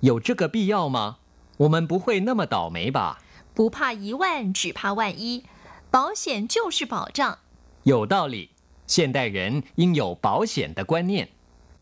[0.01, 1.18] 有这个必要吗？
[1.59, 3.18] 我们不会那么倒霉吧？
[3.55, 5.44] 不怕一万，只怕万一。
[5.92, 7.38] 保险就是保障。
[7.85, 8.59] 有道理。
[8.88, 11.29] 现代人应有保险的观念。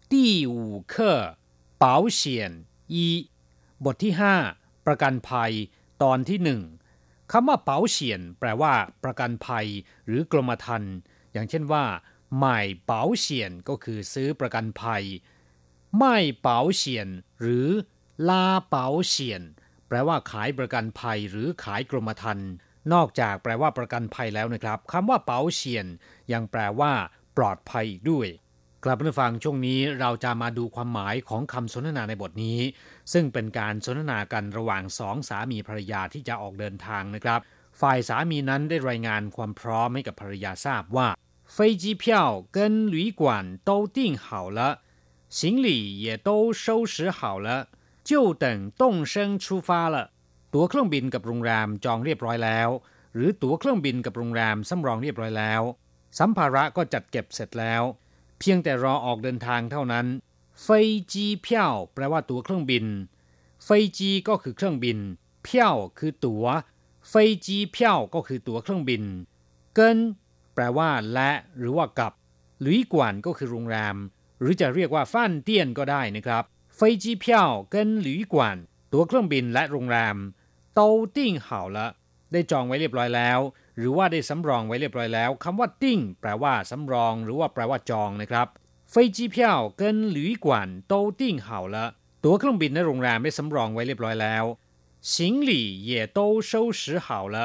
[0.09, 1.39] 第五课
[1.79, 3.31] 保险一
[3.85, 4.35] บทที่ห้า
[4.87, 5.53] ประกันภัย
[6.03, 6.63] ตอนที่หนึ่ง
[7.33, 8.73] คำว่าเป๋าเฉียน แปลว่า
[9.05, 9.67] ประกันภัย
[10.07, 10.95] หรือกรมธรรม์
[11.33, 11.85] อย่างเช่นว่า
[12.41, 15.05] หม่เป๋าเฉียนก็คือซื้อประกันภัย
[15.99, 17.09] ไม่เป๋าเฉียน
[17.41, 17.69] หรือ
[18.29, 19.43] ลาเป๋าเฉียน
[19.89, 22.51] แปลว่าขายประกันภัยหรือขายกรมธรรม์
[22.93, 25.87] นอกจากแปลว่าประกันภัยแล้วนะครับคำว่าเป๋าเฉียน
[26.33, 26.93] ยังแปลว่า
[27.37, 28.29] ปลอดภัยอีกด้วย
[28.85, 32.61] กลับมาฟังช่วงนี้เราจะมาดูความหมายของคำสนทนาในบทนี้
[33.13, 37.41] ซึ่งเป็นการสนทนากันระหว่างสองสามีภรรยาที่จะออกเดินทางนะครับ
[37.81, 41.09] ฝ่ายสามีนั้นได้รายงานความพร้อมให้กับภรรยาทราบว่า
[41.55, 42.05] 飞机票
[42.57, 42.59] 跟
[42.95, 43.23] 旅馆
[43.69, 44.59] 都订好了
[45.29, 45.69] 行李
[46.05, 47.49] 也都收拾好了
[48.09, 48.45] 就等
[48.81, 49.97] 动身出发了
[50.54, 52.70] ตั๋วเครื่องบินกับโรงแรมจองเรียบร้อยแล้ว
[53.16, 55.62] หรือตั๋วเครื่องบินกับโรงแรมสำรองเรียบร้อยแล้ว
[56.20, 57.84] สัมภาระก็จัดเก็บเสร็จแล้ว
[58.40, 60.08] เพียงแต่รอออกเดินทางเท่านั้น
[60.62, 60.68] เฟ
[61.12, 62.86] จีเพียวแปลว่าตั๋วเครื่องบิน
[63.64, 64.98] เฟจีก็คือเครื่องบิน
[65.44, 66.46] เพียวคือตัว๋ว
[67.10, 67.14] เฟ
[67.46, 69.04] จีเพียวก็คือตั๋วเครื่องบิน
[69.76, 69.98] เกิน
[70.54, 72.14] แปลว่าและหรือว่ากับ
[72.62, 73.96] หลุยกวนก็คือโรงแรม
[74.40, 76.44] หรือจะเรียกว่า饭店 ก็ได้นะครับ
[76.76, 78.58] 飞机票跟旅馆
[78.94, 80.16] ตั๋วเครื่องบินและโรงแรม
[80.79, 80.81] 都
[81.17, 81.79] 订好了
[82.33, 83.41] ได้จองไว้เรียบร้อยแล้ว
[83.79, 88.47] หรือว่าได้สำรองไว้เรียบร้อยแล้วคำว่าติ้งแปลว่าสำรอง หรือว่าแปลว่าจองนะครับ
[88.93, 89.37] 飞机票
[89.81, 89.83] 跟
[90.17, 90.47] 旅馆
[90.93, 91.77] 都订好了
[92.25, 94.45] ตั๋วเครื่องบินและโรงแรมได้สำรองไว้เรียบร้อยแล้ว
[95.13, 95.15] 行
[95.49, 95.51] 李
[95.89, 96.19] 也都
[96.51, 97.37] 收拾好了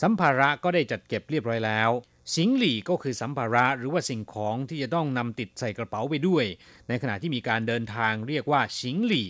[0.00, 1.90] สัมภาระก็ได้จัดเก็บเรียบร้อยแล้ว
[2.34, 6.44] สิงหลี่ก็คือสัมภาระหรือว่าสิ่งของที่จะต้องนำติดใส่กระเป๋าไปด้วย
[6.88, 9.28] ในขณะที่มีการเดินทางเรียกว่าสิงหลี่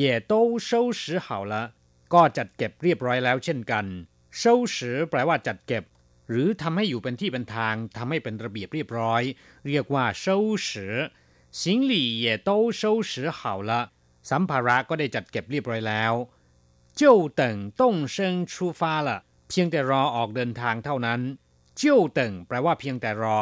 [0.00, 0.32] 也都
[0.68, 1.54] 收拾好了
[2.14, 3.86] ก็จัดเก็บเรียบร้อยแล้วเช่นกัน
[4.40, 4.42] 收
[4.74, 4.76] 拾
[5.10, 5.84] แปลว่าจัดเก็บ
[6.28, 9.22] หรือทำให้อยู่เป็นที่เป็นทางทำให้เป็นระเบียบเรียบร้อย
[9.66, 10.26] เรียกว่า收
[10.68, 10.68] 拾
[11.60, 13.72] 行李也都收拾好了
[14.30, 16.12] สัมภาระก็ได้จัดเก็บเรียบร้อยแล้ว
[17.00, 17.02] 就
[17.40, 17.42] 等
[17.80, 17.82] 动
[18.14, 18.16] 身
[18.52, 19.08] 出发了
[19.48, 21.20] เพียงแต่รอออกเดินทางเท่านั้น
[21.80, 21.82] 就
[22.18, 23.40] 等แปลว่าเพียงแต่รอ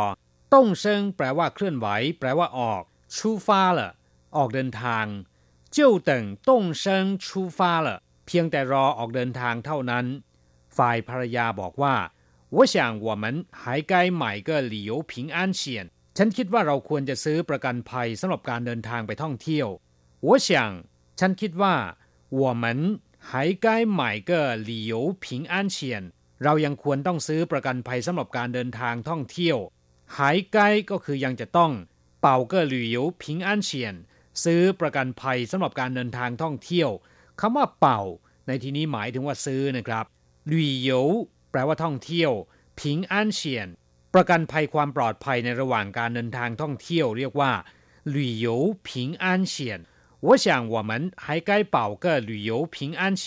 [0.53, 0.85] 动身
[1.17, 1.87] แปลว่าเคลื่อนไหว
[2.19, 2.83] แปลว่าออก
[3.17, 3.49] 出发
[3.79, 3.81] 了
[4.37, 5.07] ออกเดินทาง
[5.77, 6.11] 就等
[6.49, 6.51] 动
[6.83, 6.85] 身
[7.25, 7.27] 出
[7.59, 10.07] 发了เ พียงแต่รอออกเดินทางเท่านั้น
[10.77, 11.95] ฝ่ายภรรยาบอกว่า
[12.57, 12.75] 我想
[13.07, 13.25] 我们
[13.63, 15.63] 还该买个旅游平安险
[16.17, 19.69] ฉันคิดว่าเราควรจะซื้อประกันภัยสำหรับการเดินทางไปท่องเที่ยว
[20.27, 20.49] 我想
[21.19, 21.75] ฉันคิดว่า
[22.41, 22.65] 我们
[23.29, 23.31] 还
[23.65, 23.67] 该
[23.99, 24.33] 买个
[24.69, 24.93] 旅游
[25.25, 25.79] 平安险
[26.45, 29.59] เรายังควรต้องซื้อประกันภัยสำหรับการเดินทางท่องเที่ยว
[30.17, 31.73] หายใกล้ก็คือยังจะต้อง
[32.21, 33.95] เป่าเกอหลุยพิงอันเฉียน
[34.45, 36.91] ซื้อประกันภัยสำหรับการเดินทางท่องเที่ยว
[37.41, 38.01] คำว่าเป่า
[38.47, 40.05] ในที่นี้หมายถึงว่าซื้อนะครับ
[40.49, 40.91] หลุย
[41.51, 42.33] แปลว่าท่องเที่ยว
[42.81, 43.69] ผิงอันเฉียน
[44.13, 47.53] ป ประกันภัยความปลอดภัยในระหว่างการเดินทางท่องเที่ยวเรียกว่า
[48.17, 48.47] 旅游
[48.87, 48.89] 平
[49.23, 49.55] 安险
[50.27, 50.91] 我想我们
[51.25, 53.25] 还该保个旅游平安险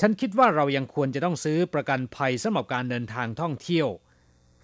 [0.00, 3.88] ฉันคิดว่าเรายังควรจะต้องซื้อประกันภัยสำหรับการเดินทางท่องเที่ยว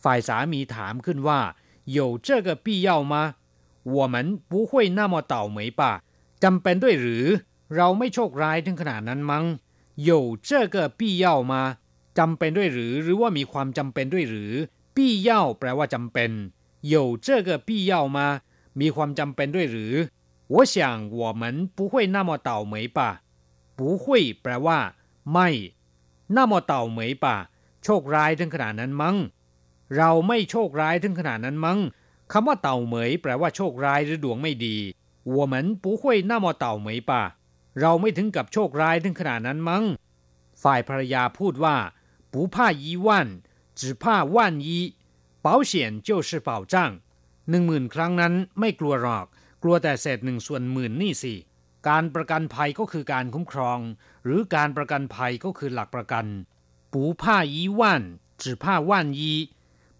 [0.04, 1.40] ฝ่ายสามีถามขึ้นว่า
[1.96, 3.14] 有这个必要吗
[3.96, 4.14] 我们
[4.50, 5.82] 不会那么倒霉吧
[6.44, 7.24] จำเป็นด้วยหรือ
[7.76, 9.44] เราไม่โชคร้ายถึงขนาดนั้นมั้ง
[10.08, 10.10] 有
[10.48, 11.54] 这个必要吗
[12.18, 14.52] จำเป็นด้วยหรือ หรือว่ามีความจำเป็นด้วยหรือ
[14.96, 14.98] 必
[15.28, 16.30] 要แปลว่าจำเป็น
[16.92, 16.94] 有
[17.26, 18.18] 这个必要吗
[18.80, 19.94] มีความจำเป็นด้วยหรือ
[20.54, 20.74] 我想
[21.20, 21.42] 我们
[21.76, 22.98] 不会那么倒霉吧
[23.78, 24.04] 不会
[24.42, 24.78] แปลว่า
[25.32, 25.48] ไม่
[26.36, 27.26] 那么倒霉吧
[27.84, 29.16] โชคร้ายถึงขนาดนั้นมั้ง
[29.96, 31.78] เราไม่โชคร้ายถึงขนาดนั้นมั้ง
[32.32, 34.76] คำว่าเต่าเหมยแปลว่าโชคร้ายหรือดวงไม่ดี
[35.36, 37.12] 我们不会那么倒霉吧
[37.79, 39.83] เราไม่ถึงกับโชคร้ายถึงขนาดนั้นมัง้ง
[40.63, 41.77] ฝ่ายภรรยาพูดว่า
[42.31, 43.27] ปูผ้ายีวัน
[43.79, 44.79] จืผ้าวันยี
[45.41, 45.51] เป๋
[46.03, 46.91] เจ้าชื่เป๋าจ้าง
[47.49, 49.25] หนึ่งหมื่นครั้งนั้นไม่กลัวหรอก
[49.63, 51.33] กลัวแต่เศษหนึ่งส่วนหมื่นนี่สิ
[51.87, 53.79] การประกันภัยก็คือการคุ้มครอง
[54.23, 56.25] หรือการประกันภัยก็คือหลักประกัน
[56.93, 58.03] ปูผ้ายีว่น
[58.41, 59.33] จือผ้าว่นยี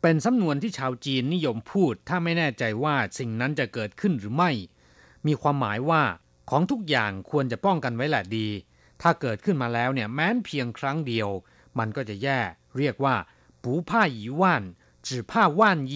[0.02, 4.52] เป็นสำนวนที่ชาวจีนนิยมพูด ถ้าไม่แน่ใจว่าสิ่งนั้นจะเกิดขึ้นหรือไม่
[5.26, 6.04] มีความหมายว่า
[6.51, 8.49] ของทุกอย่างควรจะป้องกันไว้แหละดี
[9.03, 11.29] ถ้าเกิดขึ้นมาแล้วเนี่ยแม้นเพียงครั้งเดียว
[11.79, 12.41] มันก็จะแย่
[12.79, 13.17] เรียกว่า
[13.63, 14.43] 不怕一万
[15.07, 15.61] 只怕万
[15.93, 15.95] 一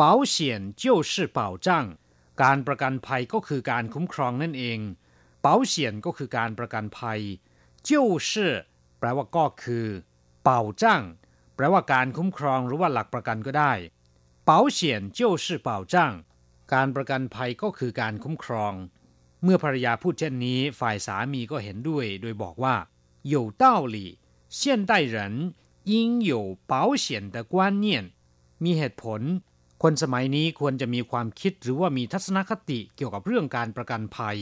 [0.00, 0.02] 保
[0.34, 0.34] 险
[0.82, 1.68] 就是保障
[2.42, 4.78] การประกันภัยก็คือการคุ้มครองนั่นเอง
[5.44, 7.20] 保险ก็คือการประกันภัย
[7.88, 7.90] 就
[8.28, 8.30] 是
[8.98, 9.86] แปลว่าก็คือ
[10.48, 10.84] 保障
[11.56, 13.72] แปลว่าการคุ้มครองหรือว่าหลักประกันก็ได้
[14.48, 14.78] 保险
[15.18, 15.94] 就是保障
[16.74, 18.74] การประกันภัยก็คือการคุ้มครอง
[19.42, 22.74] เมื่อภรรยาพูดเช่นนี้ ฝ่ายสามีก็เห็นด้วย โดยบอกว่า
[23.32, 23.96] 有道理
[24.58, 24.58] 现
[24.90, 25.16] 代人
[25.92, 25.94] 应
[26.30, 26.32] 有
[26.70, 27.86] 保险的观念
[28.64, 29.20] มีเหตุผล
[29.82, 34.38] คนสมัยนี้ควรจะมีความคิดหรือว่ามีทัศนคติเกี่ยวกับเรื่องการประกันภัย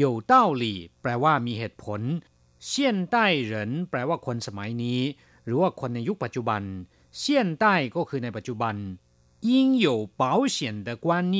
[0.00, 0.64] 有道理
[1.02, 2.00] แปลว่ามีเหตุผล
[2.70, 2.72] 现
[3.14, 3.16] 代
[3.52, 3.52] 人
[3.90, 5.00] แปลว่าคนสมัยนี้
[5.44, 6.62] หรือว่าคนในยุคปัจจุบัน
[7.20, 7.22] 现
[7.62, 7.64] 代
[7.96, 8.74] ก็คือในปัจจุบัน
[9.48, 10.22] 应有保
[10.54, 11.06] 险的观
[11.36, 11.38] 念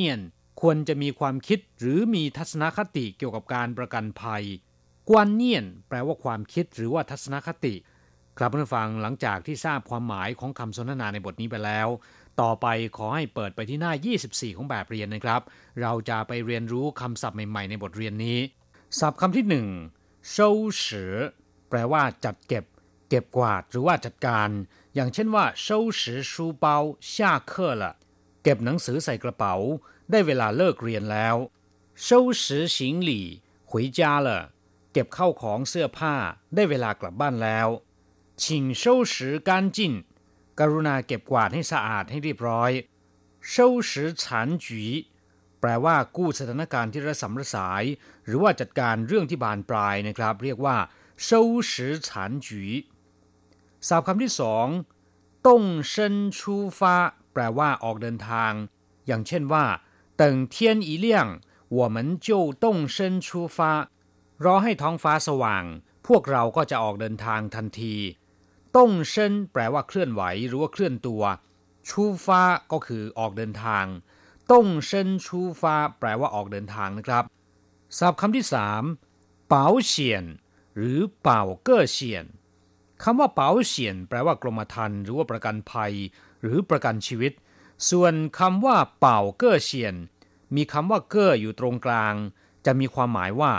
[0.61, 4.43] ควรจะมีความคิดหรือมีทัศนคติเกี่ยวกับการประกันภัย
[5.09, 7.75] กวนเนียนแปลว่าความคิดหรือว่าทัศนคติ
[8.37, 11.87] ครับผู้ฟังหลังจากที่ทราบความหมายของคำสนทนาในบทนี้ไปแล้ว
[12.41, 12.67] ต่อไป
[12.97, 13.93] ขอให้เปิดไปที่หน้า
[14.25, 15.41] 24 ของแบบเรียนนะครับ
[15.81, 18.39] เราจะไปเรียนรู้คำศัพท์ใหม่ๆในบทเรียนนี้
[18.99, 19.67] ศัพท์คำที่หนึ่ง
[20.35, 20.35] 收
[20.83, 20.85] 拾
[21.69, 22.65] แปลว่าจัดเก็บ
[23.09, 24.49] เก็บกวาดหรือว่าจัดการ
[24.95, 25.67] อย่างเช่นว่า收
[25.99, 26.65] 拾书包
[27.11, 27.13] 下
[27.51, 27.83] 课了
[28.43, 29.55] เก็บหนังสือใส่กระเป๋า
[30.11, 31.35] ได้เวลาเลิกเรียนแล้ว
[32.05, 32.07] 收
[32.41, 32.43] 拾
[32.75, 32.77] 行
[33.09, 33.11] 李
[33.69, 34.29] 回家了
[34.93, 36.15] เก็บเข้าของเสื้อผ้า
[36.55, 37.67] ได้เวลากลับบ้านแล้ว
[38.41, 38.43] 请
[38.81, 39.13] 收拾
[39.47, 39.77] 干净
[40.59, 42.71] กรุณาเก็บกวาดให้สะอาดให้เรียบร้อย
[43.51, 43.53] 收
[43.89, 43.91] 拾
[44.21, 44.23] 残
[44.63, 44.67] 局
[45.59, 47.83] แปลว่ากู้สถานการณ์ที่ระสำระสาย
[48.25, 50.77] หรือว่าจัดการเรื่องที่บานปลายนะครับ เรียกว่า
[51.27, 51.29] 收
[51.69, 51.71] 拾
[52.07, 52.09] 残
[52.45, 52.47] 局
[53.87, 54.67] ศัพท์คำที่สอง
[55.47, 56.95] ต้งเซินชูฟ้า
[57.33, 58.51] แปลว่าออกเดินทาง
[59.07, 59.65] อย่างเช่นว่า
[60.21, 61.07] 等天一亮
[61.79, 62.29] 我们就
[62.63, 62.65] 动
[62.95, 63.59] 身出发
[64.45, 65.65] รอให้ท้องฟ้าสว่าง
[66.07, 67.95] พวกเราก็จะออกเดินทางทันที
[68.75, 71.23] ต้งเซินแปลว่าเคลื่อนไหวหรือว่าเคลื่อนตัว
[71.89, 72.41] ชูฟ้า
[72.71, 73.85] ก็คือออกเดินทาง
[74.51, 77.23] ต้งเซินชูฟ้าแปลว่าออกเดินทางนะครับ
[77.97, 78.83] ศัพท์คำที่สาม
[79.47, 80.23] เป๋าเฉียน
[80.75, 82.25] หรือเป่าเก้อเฉียน
[83.03, 85.93] คำว่าเป๋าเฉียนแปลว่ากรมธรรม์หรือว่าประกันภัย
[86.41, 87.31] หรือประกันชีวิต
[87.90, 89.94] ส่วนคำว่าเป่าเก้อเชียน
[90.56, 92.14] มีคำว่าเก้ออยู่ตรงกลาง
[92.66, 93.52] จะมีความหมายว่า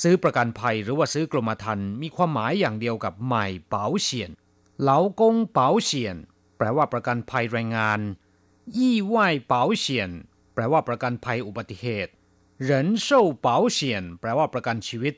[0.00, 4.30] ซื้อประกันภัยหรือว่าซื้อกรมธรรม์มีความหมายอย่างเดียวกับใหม่เป่าเชียน
[4.80, 6.16] เหลากงเป่าเชียน
[6.56, 8.00] แปลว่าประกันภัยแรงงาน
[8.76, 10.10] ยี่ไหวเป๋าเชียน
[10.54, 12.12] แปลว่าประกันภัยอุบัติเหตุ
[12.62, 15.14] เหรินเช่เป๋าเชียน แปลว่าประกันชีวิต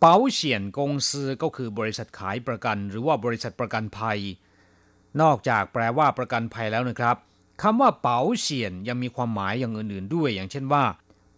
[0.00, 4.18] เป๋าเชียนกงซือก็คือบริษัทขายประกัน หรือว่าบริษัทประกันภัย
[5.20, 7.16] นอกจากแปลว่าประกันภัยแล้วนะครับ
[7.61, 10.85] คำว่าเป๋าเฉียนยังมีความหมายอย่างอื่นๆด้วย อย่างเช่นว่า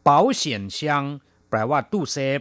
[0.04, 1.04] เป๋าเฉียนเซียง
[1.50, 2.40] แปลว่าตู้เซฟ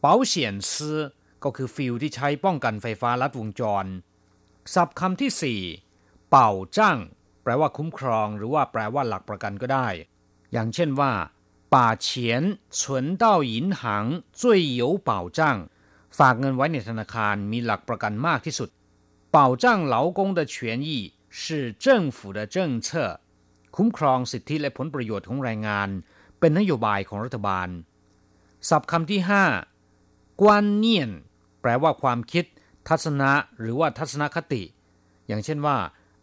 [0.00, 0.98] เป๋าเฉียนซื้อ
[1.44, 3.86] ก็คือฟิลที่ใช้ป้องกันไฟฟ้าลัดวงจร
[4.74, 5.60] ศัพท์คำที่สี่
[6.30, 6.98] เป่าจ้าง
[7.42, 9.88] แปลว่าคุ้มครอง หรือว่าแปลว่าหลักประกันก็ได้
[10.52, 11.12] อย่างเช่นว่า
[11.74, 12.08] 把钱
[12.78, 12.80] 存
[13.22, 13.82] 到银行
[14.40, 14.42] 最
[14.80, 15.40] 有保障
[16.18, 18.68] ฝากเงินไว้ในธนาคารมีหลักประกันมากที่สุด
[19.36, 20.54] 保障劳工的权
[20.88, 20.90] 益
[21.40, 22.56] 是政府的政
[22.86, 22.88] 策
[23.76, 25.88] คุ้มครองสิทธิและผลประโยชน์ของแรงงาน
[26.38, 27.68] เป็นนโยบายของรัฐบาล
[28.68, 29.44] ศัพท์คำที่ห้า
[30.40, 31.10] กวนเนียน
[31.60, 32.44] แปลว่าความคิด
[32.88, 34.62] ทัศนะหรือว่าทัศนคติ
[35.26, 35.78] อย่างเช่นว่า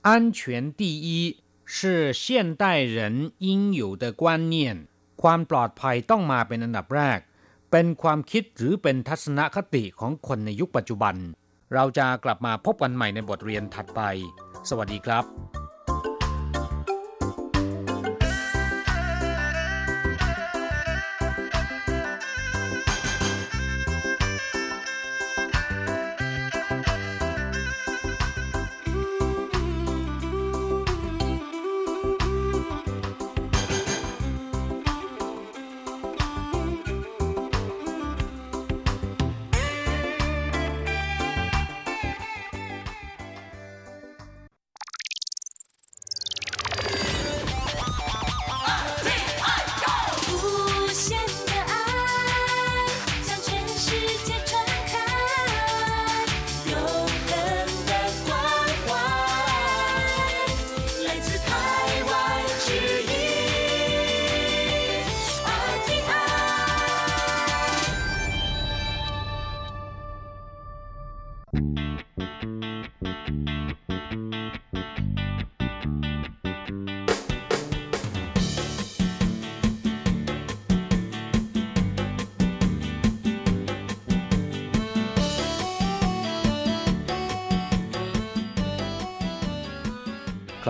[0.08, 0.40] 安全
[0.80, 1.08] 第一
[1.76, 1.78] 是
[2.22, 2.24] 现
[2.62, 2.64] 代
[2.96, 3.50] 人应
[3.82, 4.56] 有的观念
[5.22, 7.20] ความปลอดภัยต้องมาเป็นอันดับแรก
[7.72, 11.16] เป็นความคิดหรือเป็นทัศนคติของคนในยุคปัจจุบัน
[11.74, 14.02] เราจะกลับมาพบกันใหม่ในบทเรียนถัดไป
[14.69, 15.60] สวัสดีครับ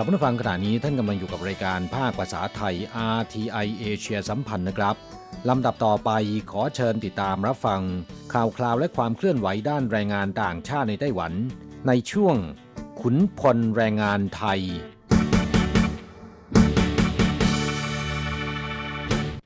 [0.00, 2.74] บผู้ฟังขณะนี้ท่านกำลังอยู่กับรายการภาคภาษาไทย
[3.16, 4.94] RTI เอเชียสัมพันธ์นะครับ
[5.48, 6.10] ลำดับต่อไป
[6.50, 7.82] ขอเชิญติดตามรับฟัง
[8.32, 11.32] ข่าวคราวและความเคลื่อนไหวด้านแรงงานต่างชาติในไต้หวัน
[11.88, 12.36] ในช่วง
[13.00, 14.60] ขุนพลแรงงานไทย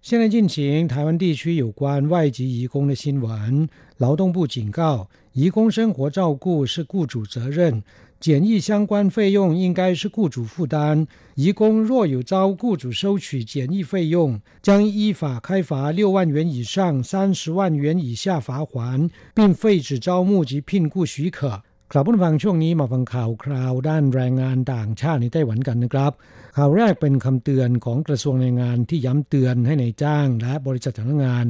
[0.08, 0.56] 现在进行
[0.92, 3.68] 台湾地区有关外籍移工的新闻。
[3.98, 7.84] 劳动部警告，移工生活照顾是雇主责任。
[8.24, 11.06] 检疫相关费用应该是雇主负担。
[11.36, 21.62] 移工若有遭雇主收取检疫费用，将依法开罚六万元以上三十万元以下罚款，并废止招募及聘雇许可。
[21.92, 26.12] ครับผู้ฟังช่วงนี้มาฟังข่าวคราวด้านแรงงานต่างชาติในไต้หวันกันนะครับ
[26.56, 31.46] ข่าวแรกเป็นคำเตือนของกระทรวงแรงงานที่ย้ำเตือนให้ในจ้างและบริษัทจ้างงาน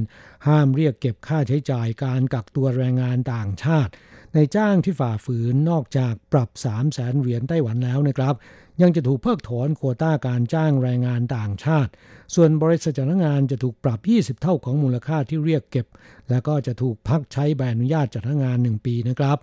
[0.47, 3.93] ห้ามเรียกเก็บค่าใช้จ่ายการกักตัวแรงงานต่างชาติ
[4.36, 8.36] ในจ้างที่ฝ่าฝืนนอกจากปรับ 3 0 0แสนเหรียญไต้หวันแล้วนะครับ
[8.82, 11.92] ยังจะถูกเพิกถอนโควต้าการจ้างแรงงานต่างชาติ
[12.36, 15.88] ส่วนบริษัทจ้างงานจะถูกปรับ 20 เท่าของมูลค่าที่เรียกเก็บ
[16.30, 19.38] และก็จะถูกพักใช้ใบอนุญาตจ้างงาน 1 ปีนะครับ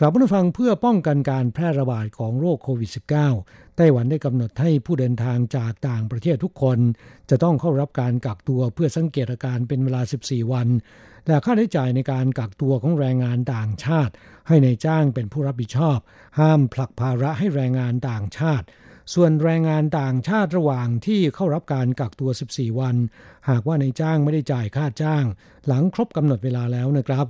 [0.00, 2.90] ครับผู้ฟังเพื่อป้องกันการแพร่ระบาดของโรคโควิด
[3.34, 6.78] -19 ไต้หวันได้กำหนดให้ผู้เดินทางจากต่างประเทศทุกคน
[7.30, 10.68] จะต้องเข้ารับการกักตัวเพื่อสังเกตอาการเป็นเวลา 14 วัน
[11.26, 14.12] และค่าใช้จ่ายในการกักตัวของแรงงานต่างชาติ
[14.48, 15.98] ให้ในจ้างเป็นผู้รับผิดชอบ
[16.38, 18.66] ห้ามผลักภาระให้แรงงานต่างชาติ
[19.14, 22.96] ส่วนแรงงานต่างชาติระหว่างที่เข้ารับการกักตัว 14 วัน
[23.48, 25.24] หากว่าในจ้างไม่ได้จ่ายค่าจ้าง
[25.66, 27.26] หลังครบกำหนดเวลาแล้วนะครับ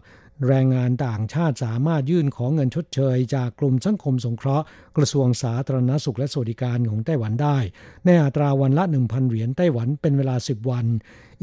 [0.46, 4.64] แรงงานต่างชาติสามารถยื่นของเงินชดเชย จากกลุ่มสังคมสงเคราะห์
[4.96, 7.58] กระทรวงสาธารณสุขและสวัสดิการของไต้หวันได้
[8.04, 10.86] ในอัตราวันละ 1,000 เหรียญไต้หวันเป็นเวลา 10 วัน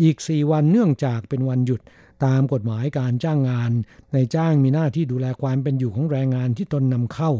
[0.01, 1.81] อีก 4 วันเนื่องจากเป็นวันหยุด
[2.25, 3.71] ตามกฎหมายการจ้างงาน
[4.13, 7.31] ในจ้างมีหน้าที่ดูแลความเป็นอยู่ของแรงงานที่ตนนำเข้า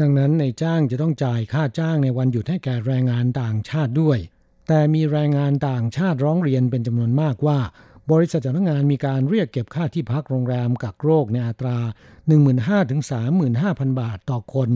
[0.00, 4.18] ดังนั้นในจ้างจะต้องจ่ายค่าจ้างในวันหยุดให้แก่แรงงานต่างชาติด้วย
[4.68, 7.58] แต่มีแรงงานต่างชาติร้องเรียนเป็นจำนวนมากว่า
[8.12, 11.78] บริษัทจ้างงานมีการเรียกเก็บค่าที่พักโรงแรมกักโรคในอัตรา
[12.34, 13.02] 15,000ถึง
[13.50, 14.70] 35,000 บาทต่อคน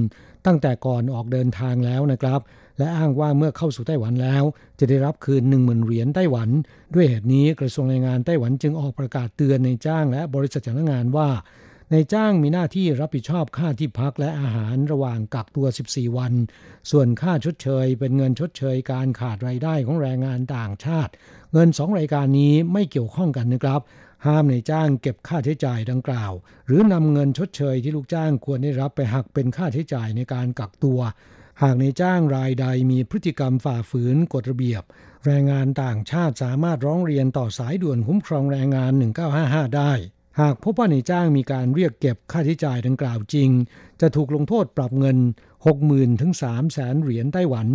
[0.47, 2.41] ตั้งแต่ก่อนออกเดินทางแล้วนะครับ
[2.79, 4.45] และอ้างว่าเมื่อเข้าสู่ไต้หวันแล้ว
[4.79, 6.49] จะได้รับคืน 1 0,000 เหรียญไต้หวัน
[6.95, 11.29] ด้วยเหตุนี้กระทรวงแรงงานไต้หวันจึงออกประกาศเตือนในจ้างและบริษัทจ้างงานว่า
[11.93, 16.33] ในจ้างมีหน้าที่รับผิดชอบค่าที่พักและอาหารระหว่างกักตัว 14 วัน
[16.91, 21.13] ส่วนค่าชดเชย เป็นเงินชดเชยการขาดรายได้ของแรงงานต่างชาติ
[21.57, 23.81] เงินสองรายการนี้ไม่เกี่ยวข้องกันนะครับ
[24.27, 26.33] ห้ามในจ้างเก็บค่าใช้จ่ายดังกล่าว
[26.67, 31.01] หรือนำเงินชดเชยที่ลูกจ้างควรได้รับไปหักเป็นค่าใช้จ่ายในการกักตัว
[31.62, 34.83] หากในจ้างรายใดมีพฤติกรรมฝ่าฝืนกฎระเบียบ
[35.25, 38.93] แรงงานต่างชาติสามารถร้องเรียนต่อสายด่วนคุ้มครองแรงงาน
[39.35, 39.93] 1955 ได้
[40.40, 43.51] หากพบว่าในจ้างมีการเรียกเก็บค่าใช้จ่ายดังกล่าวจริง
[44.01, 45.19] จะถูกลงโทษปรับเงิน
[45.72, 47.68] 60,000ถึง3แสนเหรียญไต้หวัน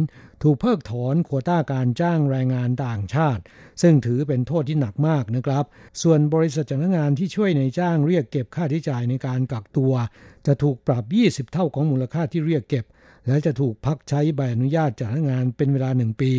[0.44, 3.42] ถูกเพิกถอนโควต้าการจ้างแรงงานต่างชาติ
[3.82, 5.66] ซึ่งถือเป็นโทษที่หนักมากนะครับ
[6.02, 9.94] ส่วนบริษัทจ้างงานที่ช่วยในจ้างเรียกเก็บค่าใช้จ่ายในการกักตัว
[10.48, 12.86] จะถูกปรับ 20 เท่าของมูลค่าที่เรียกเก็บ
[13.28, 16.32] และจะถูกพักใช้ใบอนุญาตจ้ากงานเป็นเวลาหนึ่งปี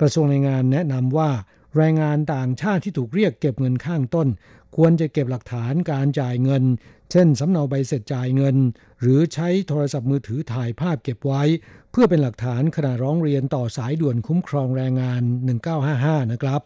[0.00, 1.30] กระทรวงแรงงานแนะนำว่า
[1.76, 4.28] แรงงานต่างชาติที่ถูกเรียกเก็บเงินข้างต้น
[4.76, 6.64] ควรจะเก็บหลักฐานการจ่ายเงิน
[7.10, 8.56] เช่นสำเนาใบเสร็จจ่ายเงิน
[9.00, 11.42] หรือใช้โทรศัพท์มือถือถ่ายภาพเก็บไว้
[11.90, 15.22] เพื่อเป็นหลักฐานขณะร้องเรียนต่อสายด่วนคุ้มครองแรงงาน
[15.76, 16.60] 1955 นะครับ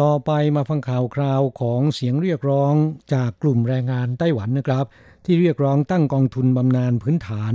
[0.00, 2.74] ต่อไปมาฟังข่าวคราวของเสียงเรียกร้อง
[3.14, 4.84] จากกลุ่มแรงงานไต้หวันนะครับ
[5.24, 7.54] ที่เรียกร้องตั้งกองทุนบำนาญพื้นฐาน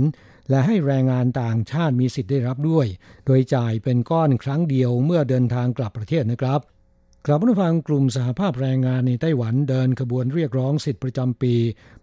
[0.50, 2.86] และให้แรงงานต่างชาติมีสิทธิ์ได้รับด้วย
[3.26, 6.60] โดยจ่ายเป็นก้อนครั้งเดียวเมื่อเดินทางกลับประเทศนะครับ
[7.28, 11.54] กลับมาฟังกลุ่มสหภาพแรงงานในไต้หวันเดินขบวนเรียกร้องสิทธิประจำปี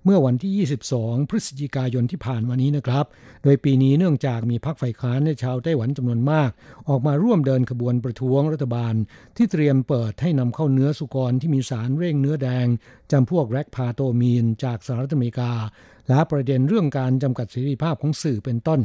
[0.03, 3.05] เมื่อวันที่ 22 พฤศจิกายนที่ผ่านมานี้นะครับ
[3.43, 6.49] โดยปีนี้เนื่องจากมีพรรคฝ่ายค้านในชาวไต้หวันจำนวนมาก
[6.89, 8.93] ออกมาร่วมเดินขบวนประท้วงรัฐบาล
[9.37, 12.67] ที่เตรียมเปิดให้นำเข้าเนื้อสุกรที่มีสารเร่งเนื้อแดง
[13.11, 15.51] จำพวกแรกพาโตมีนจากสหรัฐอเมริกา
[16.07, 18.81] และประเด็นเรื่องการจำกัดเสรีภาพของสื่อเป็นต้น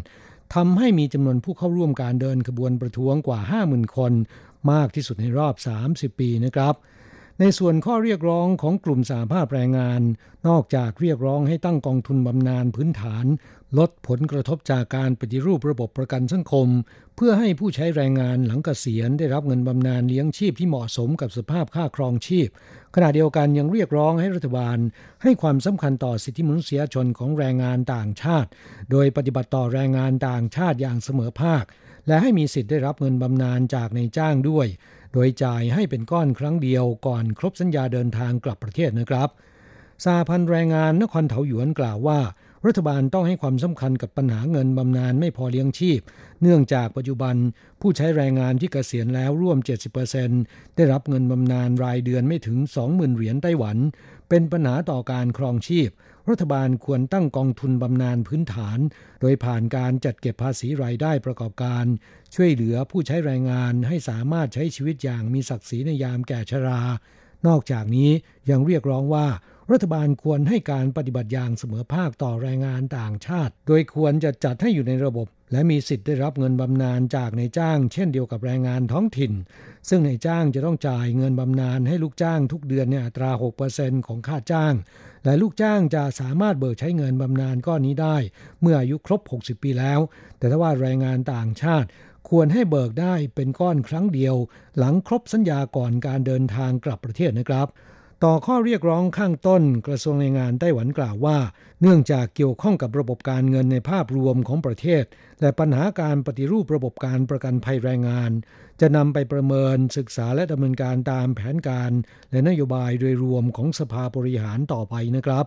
[0.57, 4.12] ทำให้มีจำนวนผู้เข้าร่วมการเดินขบวนประท้วงกว่า 50,000 คน
[4.72, 5.54] มากที่สุดในรอบ
[5.88, 6.74] 30 ปีนะครับ
[7.40, 10.00] ในส่วนข้อเรียกร้องของกลุ่มสาภาพแรงงาน
[10.48, 13.24] นอกจากเรียกร้องให้ตั้งกองทุนบำนาญพื้นฐาน
[13.78, 16.68] ลดผลกระทบจากการปฏิรูประบบประกันสังคม
[17.16, 22.48] เพื่อให้ผู้ใช้แรงงานหลังเกษียณได้รับเงินบำนาญเลี้ยงชีพที่เหมาะสมกับสภาพค่าครองชีพ
[22.94, 24.78] ขณะเดียวกันยังเรียกร้องให้รัฐบาล
[25.22, 28.48] ให้ความสำคัญต่อสิทธิมนุษยชนของแรงงานต่างชาติ
[28.90, 31.64] โดยปฏิบัติต่อแรงงานต่างชาติอย่างเสมอภาค
[32.09, 34.66] และให้มีสิทธิ์ได้รับเงินบำนาญจากในจ้างด้วย
[35.12, 39.28] โดยจ่ายให้เป็นก้อนครั้งเดียวก่อนครบสัญญาเดินทางกลับประเทศนะครับ
[40.04, 42.20] สาพันแรงงานนครเถาหยวนกล่าวว่า
[42.66, 46.00] รัฐบาลต้องให้ความสำคัญกับปัญหาเงินบำนาญไม่พอเลี้ยงชีพ
[46.42, 47.34] เนื่องจากปัจจุบัน
[47.80, 49.59] ผู้ใช้แรงงานที่เกษียณแล้วร่วม
[50.18, 53.76] 70%ได้รับเงินบำนาญรายเดือนไม่ถึง 20,000 เหรียญไต้หวัน
[54.28, 55.88] เป็นปัญหาต่อการครองชีพ
[56.31, 58.79] รัฐบาลควรตั้งกองทุนบำนาญพื้นฐาน
[59.20, 61.85] โดยผ่านการจัดเก็บภาษีรายได้ประกอบการ
[62.35, 66.83] ช่วยเหลือผู้ใช้แรงงานให้สามารถใช้ชีวิตอย่างมีศักดิ์ศรีในยามแก่ชรา
[67.47, 68.11] นอกจากนี้
[68.51, 69.26] ยังเรียกร้องว่า
[69.72, 79.32] รัฐบาลควรให้การปฏิบัติอย่างเสมอภาคต่อแรงงานต่างชาติ โดยควรจะจัดให้อยู่ในระบบ และมีสิทธิ์ได้รับเงินบำนาญจากในจ้าง เช่นเดียวกับแรงงานท้องถิ่น
[79.88, 83.30] ซึ่งในจ้างจะต้องจ่ายเงินบำนาญให้ลูกจ้างทุกเดือนในอัตรา
[83.68, 84.74] 6%ของค่าจ้าง
[85.24, 88.16] และลูกจ้างจะสามารถเบิกใช้เงินบำนาญก้อนนี้ได้
[88.60, 90.00] เมื่ออายุครบ 60 ปีแล้ว
[90.38, 91.88] แต่ถ้าว่าแรงงานต่างชาติ
[92.28, 94.34] ควรให้เบิกได้เป็นก้อนครั้งเดียว
[94.78, 97.68] หลังครบสัญญาก่อนการเดินทางกลับประเทศนะครับ
[98.24, 101.38] ต่อข้อเรียกร้องข้างต้น กระทรวงแรงงานไต้หวันกล่าวว่า
[101.80, 105.04] เนื่องจากเกี่ยวข้องกับระบบการเงินในภาพรวมของประเทศ
[105.40, 108.30] และปัญหาการปฏิรูประบบการประกันภัยแรงงาน
[108.80, 111.90] จะนำไปประเมินศึกษาและดำเนินการตามแผนการ
[112.30, 115.46] และนโยบายโดยรวมของสภาบริหารต่อไปนะครับ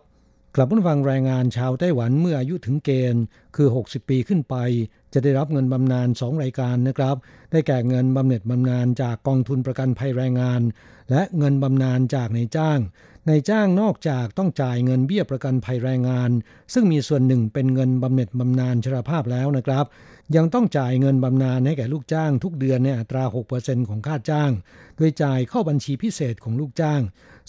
[0.55, 3.23] กลับมาฟังแรงงานชาวไต้หวันเมื่ออายุถึงเกณฑ์
[3.55, 4.55] คือ 60 ปีขึ้นไป
[5.13, 7.15] จะได้รับเงินบำนาญ2รายการนะครับ
[7.51, 10.61] ได้แก่เงินบำเหน็จบำนาญจากกองทุนประกันภัยแรงงาน
[11.11, 12.79] และเงินบำนาญจากนายจ้าง
[13.29, 16.31] นายจ้างนอกจากต้องจ่ายเงินเบี้ยประกันภัยแรงงาน
[16.73, 19.85] ซึ่งมีส่วนหนึ่งเป็นเงินบำเหน็จบำนาญชราภาพแล้วนะครับ
[20.35, 23.23] ยังต้องจ่ายเงินบำนาญให้แก่ลูกจ้างทุกเดือนในอัตรา
[23.57, 24.51] 6%ของค่าจ้าง
[24.97, 27.01] โดยจ่ายเข้าบัญชีพิเศษของลูกจ้าง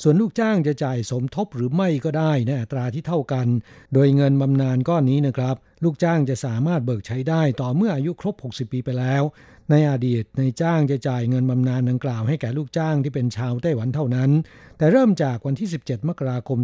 [0.03, 3.47] ส่วนลูกจ้างจะจ่ายสมทบหรือไม่ก็ได้ในอัตราที่เท่ากัน
[3.95, 9.23] โดยเงินบำนาญก้อนนี้นะครับ ลูกจ้างจะสามารถเบิกใช้ได้ต่อเมื่ออายุครบ 60 ปีไปแล้ว
[9.71, 14.31] ในอดีตในจ้างจะจ่ายเงินบำนาญดังกล่าวให้แก่ลูกจ้างที่เป็นชาวไต้หวันเท่านั้น
[14.79, 16.59] แต่เริ่มจากวันที่ 17 มกราคม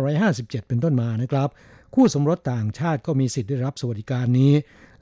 [0.00, 1.48] 2557 เป็นต้นมานะครับ
[1.94, 4.52] คู่สมรสต่างชาติก็มีสิทธิ์ได้รับสวัสดิการนี้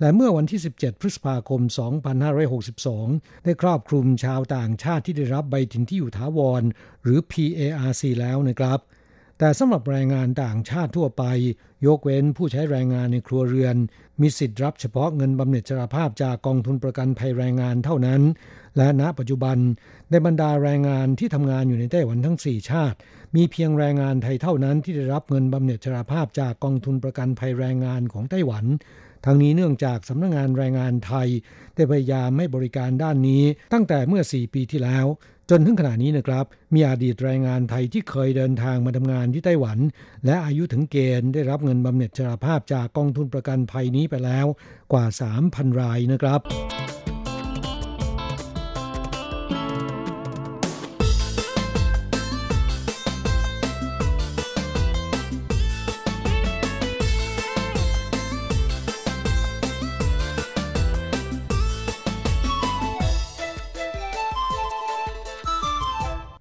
[0.00, 1.60] และเมื่อวันที่ 17 พฤษภาคม
[2.52, 6.62] 2562 ได้ครอบคลุมชาวต่างชาติที่ได้รับใบถิ่นที่อยู่ถาวร
[7.02, 8.78] หรือ PARC แล้วนะครับ
[9.42, 11.24] แต่สำหรับแรงงานต่างชาติทั่วไป
[11.86, 13.76] ยกเว้นผู้ใช้แรงงานในครัวเรือน
[14.20, 18.22] มีสิทธิ์รับเฉพาะเงินบำเหน็จชราภาพจากกองทุนประกันภัยแรงงานเท่านั้น
[18.76, 19.56] และณปัจจุบัน
[20.10, 22.96] ในบรรดาแรงงานที่ทำงานอยู่ในไต้หวันทั้ง 4 ชาติ
[23.36, 28.64] มีเพียงแรงงานไทยเท่านั้นที่ได้รับเงินบำเหน็จชราภาพจากกองทุนประกันภัยแรงงานของไต้หวัน
[29.24, 31.28] ทั้งนี้เนื่องจากสำนักงงานแรงงานไทย
[31.74, 35.06] ได้พยายามให้บริการด้านนี้ตั้งแต่เมื่อ 4 ปีที่แล้ว
[35.50, 39.78] จนถึงขณะนี้นะครับ มีอดีตแรงงานไทยที่เคยเดินทางมาทำงานที่ไต้หวัน
[40.26, 44.46] และอายุถึงเกณฑ์ได้รับเงินบำเหน็จชราภาพจากกองทุนประกันภัยนี้ไปแล้ว
[44.92, 45.04] กว่า
[45.42, 46.40] 3,000 รายนะครับ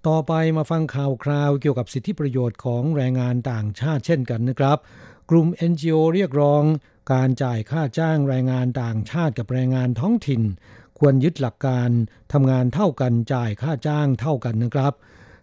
[0.08, 4.78] ต่อไปมาฟังข่าวคราวเกี่ยวกับสิทธิประโยชน์ของแรงงานต่างชาติเช่นกันนะครับ
[5.30, 6.64] กลุ่ม NGO เรียกร้อง
[7.14, 10.42] การจ่ายค่าจ้างแรงงานต่างชาติกับแรงงานท้องถิ่น
[11.00, 11.90] ควรยึดหลักการ
[12.34, 14.94] ทำงานเท่ากันจ่ายค่าจ้างเท่ากันนะครับ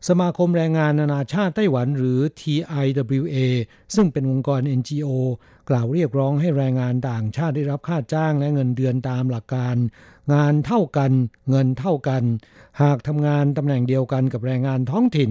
[0.09, 3.37] สมาคมแรงงานนานาชาติไต้หวันหรือ TIWA
[3.95, 5.11] ซึ่งเป็นองค์กร NGO
[5.71, 9.77] กล่าวเรียกร้องให้แรงงานต่างชาติได้รับค่าจ้างและเงินเดือนตามหลักการ
[10.35, 11.13] งานเท่ากัน
[11.51, 12.23] เงินเท่ากัน
[12.83, 15.31] หากทำงานตำแหน่งเดียวกันกับแรงงานท้องถิ่น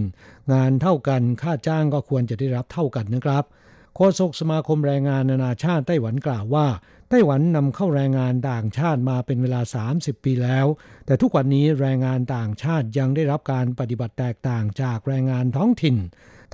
[0.54, 3.44] งานเท่ากันค่าจ้างก็ควรจะได้รับเท่ากันนะครับ
[3.96, 6.68] โฆษกสมาคมแรงงานนานาชาติไต้หวันกล่าวว่า
[7.10, 9.62] ไต้หวันนำเข้าแรงงานต่างชาติมาเป็นเวลา
[9.94, 10.66] 30 ปีแล้ว
[11.06, 15.98] แต่ทุกวันนี้แรงงานต่างชาติยังได้รับการปฏิบัติแตกต่างจากแรงงานท้องถิ่น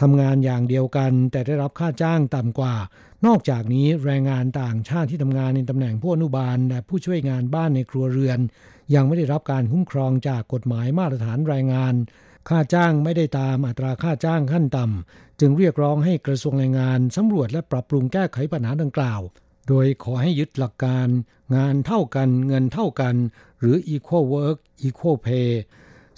[0.02, 2.76] ทำงานอย่างเดียวกัน แต่ได้รับค่าจ้างต่ำกว่า
[3.26, 8.40] นอกจากนี้แรงงานต่างชาติที่ทำงานในตำแหน่งผู้อนุบาล และผู้ช่วยงานบ้านในครัวเรือน
[8.96, 11.94] ยังไม่ได้รับการคุ้มครองจากกฎหมายมาตรฐานแรงงาน
[12.50, 19.22] ค่าจ้างไม่ได้ตามอัตราค่าจ้างขั้นต่ำจึงเรียกร้องให้กระทรวงแรงงานสำรวจและปรับปรุงแก้ไขปัญหาดังกล่าว
[19.68, 21.08] โดยขอให้ยึดหลักการ
[21.56, 23.16] งานเท่ากันเงินเท่ากัน
[23.60, 24.58] หรือ equal work
[24.88, 25.50] equal pay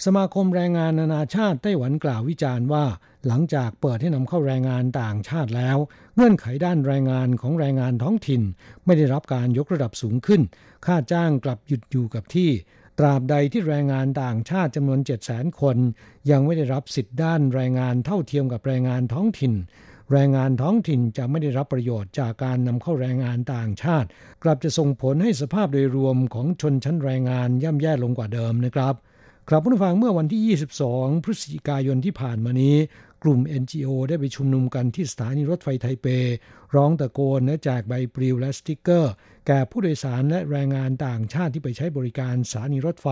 [0.04, 2.84] สมาคมแรงงานนานาชาติไต้หวันกล่าววิจารณ์ว่า
[3.26, 5.76] หลังจากเปิดให้นำเข้าแรงงานต่างชาติแล้ว
[6.14, 8.42] เงื่อนไขด้านแรงงานของแรงงานท้องถิ่น
[8.84, 10.42] ไม่ได้รับการยกระดับสูงขึ้น
[10.86, 12.50] ค่าจ้างกลับหยุดอยู่กับที่
[12.98, 15.76] ตราบใดที่แรงงานต่างชาติจำนวน 700,000 คน
[16.30, 19.52] ยังไม่ได้รับสิทธิด้านแรงงานเท่าเทียมกับแรงงานท้องถิ่น
[20.12, 24.08] แรงงานท้องถิ่นจะไม่ได้รับประโยชน์จากการนำเข้าแรงงานต่างชาติ
[24.42, 28.94] กลับจะส่งผลให้สภาพโดยรวมของชนชั้นแรงงานย่ำแย่ลงกว่าเดิมนะครับ
[29.48, 32.76] ครับผู้ฟังเมื่อวันที่ 22 พฤศจิกายนที่ผ่านมานี้
[33.22, 36.06] กลุ่ม NGO ได้ไปชุมนุมกันที่สถานีรถไฟไทเป
[36.74, 39.12] ร้องตะโกนและแจกใบปลิวและสติกเกอร์
[39.46, 43.08] แก่ผู้โดยสารและแรงงานต่างชาติที่ไปใช้บริการสถานีรถไฟ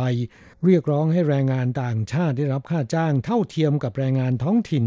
[0.64, 4.84] เรียกร้องให้แรงงานต่างชาติได้รับค่าจ้างเท่าเทียมกับแรงงานท้องถิ่น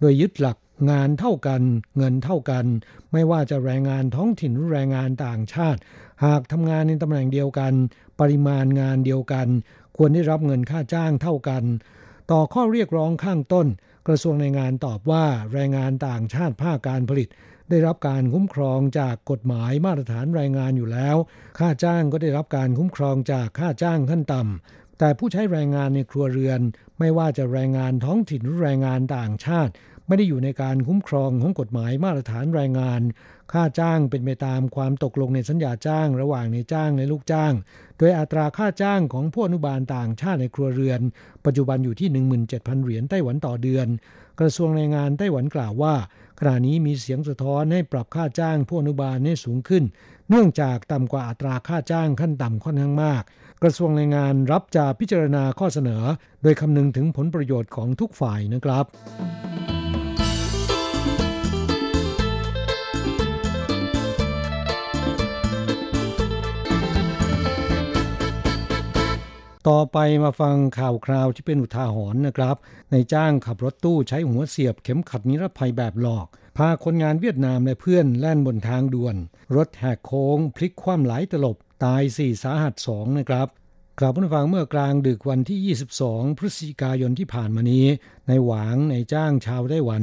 [0.00, 0.56] โดยยึดหลัก
[0.90, 1.62] งานเท่ากัน
[1.98, 2.66] เงินเท่ากัน
[3.12, 5.80] ไม่ว่าจะแรงงานท้องถิ่นหรือแรงงานต่างชาติ
[6.24, 7.74] หากทำงานในตำแหน่งเดียวกัน
[8.20, 9.48] ปริมาณงานเดียวกัน
[9.96, 11.64] ควรได้รับเงินค่าจ้างเท่ากัน
[12.30, 13.66] ต่อข้อเรียกร้องข้างต้น
[14.06, 17.28] กระทรวงแรงงานตอบว่าแรงงานต่างชาติภาคการผลิต
[17.70, 21.16] ได้รับการคุ้มครองจากกฎหมายมาตรฐานแรงงานอยู่แล้ว
[21.58, 26.60] ค่าจ้างก็ได้รับการคุ้มครองจากค่าจ้างขั้นต่ำแต่ผู้ใช้แรงงานในครัวเรือน
[26.98, 29.72] ไม่ว่าจะแรงงานท้องถิ่นหรือแรงงานต่างชาติ
[30.06, 33.02] ไม่ได้อยู่ในการคุ้มครองของกฎหมายมาตรฐานแรงงาน
[33.52, 37.52] ค่าจ้างเป็นไปตามความตกลงในสัญญาจ้าง ระหว่างในจ้างและลูกจ้าง
[37.98, 41.00] โดยอัตราค่าจ้างของผู้อนุบาลต่างชาติในครัวเรือน
[41.44, 42.08] ปัจจุบันอยู่ที่
[42.46, 43.86] 17,000 เหรียญไต้หวันต่อเดือน
[44.40, 45.94] กระทรวงแรงงานไต้หวันกล่าวว่า
[46.40, 49.84] ขณะนี้มีเสียงสะท้อนให้ปรับค่าจ้างผู้อนุบาลให้สูงขึ้น
[50.30, 53.22] เนื่องจากต่ำกว่าอัตราค่าจ้างขั้นต่ำค่อนข้างมาก
[53.62, 56.02] กระทรวงแรงงานรับจะพิจารณาข้อเสนอ
[56.42, 58.84] โดยคำนึงถึงผลประโยชน์ของทุกฝ่ายนะครับ
[69.70, 72.56] ต่อไปมาฟังข่าวคราวที่เป็นอุทาหรณ์นะครับ
[72.92, 79.16] ในจ้างขับรถตู้ใช้หัวเสียบเข็มขัดนิรภัยแบบหลอก พาคนงานเวียดนามและเพื่อนแล่นบนทางด่วน
[79.56, 83.48] รถแหกโค้ง พลิกคว่ำหลายตลบ ตาย 4 สาหัส 2 นะครับ
[83.98, 87.86] กลับมาฟังเมื่อกลางดึกวันที่ 22 พฤศจิกายนที่ผ่านมานี้
[88.28, 90.02] ในหวางในจ้างชาวไต้หวัน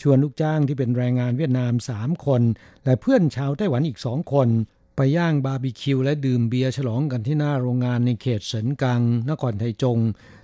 [0.00, 2.42] ชวนลูกจ้างที่เป็นแรงงานเวียดนาม 3 คน
[2.84, 4.48] และเพื่อนชาวไต้หวันอีกสองคน
[4.96, 9.98] ไปย่างบาร์บีคิว และดื่มเบียร์ฉลองกันที่หน้าโรงงานในเขตเสินกัง นครไทจง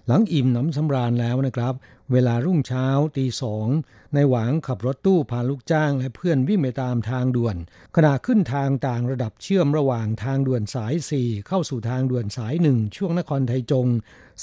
[0.07, 1.75] หลังอิ่มน้ำสำราญแล้วนะครับ
[2.13, 2.87] เวลารุ่งเช้า
[3.17, 3.67] ตีสอง
[4.15, 7.57] ในหวังขับรถตู้พาลูกจ้างและเพื่อนวิ่งไปตามทางด่วน
[7.97, 13.87] ขณะขึ้นทางต่างระดับเชื่อมระหว่างทางด่วนสาย 4 เข้าสู่ทางด่วนสายหนึ่งช่วงนครไทจง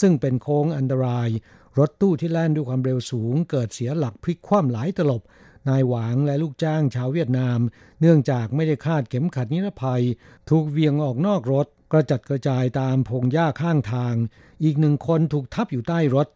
[0.02, 1.30] ซึ่งเป็นโค้งอันตราย
[1.78, 5.22] รถตู้ที่แล่นด้วยความเร็วสูง เกิดเสียหลักพลิกคว่ำหลายตลบ
[5.70, 7.60] นายหวางและลูกจ้างชาวเวียดนาม
[8.02, 10.04] เนื่องจากไม่ได้คาดเข็มขัดนิรภัย
[10.50, 14.16] ถูกเวียงออกนอกรถ กระจัดกระจายตามพงหญ้าข้างทาง
[14.64, 16.28] อีกหนึ่งคนถูกทับอยู่ใต้รถ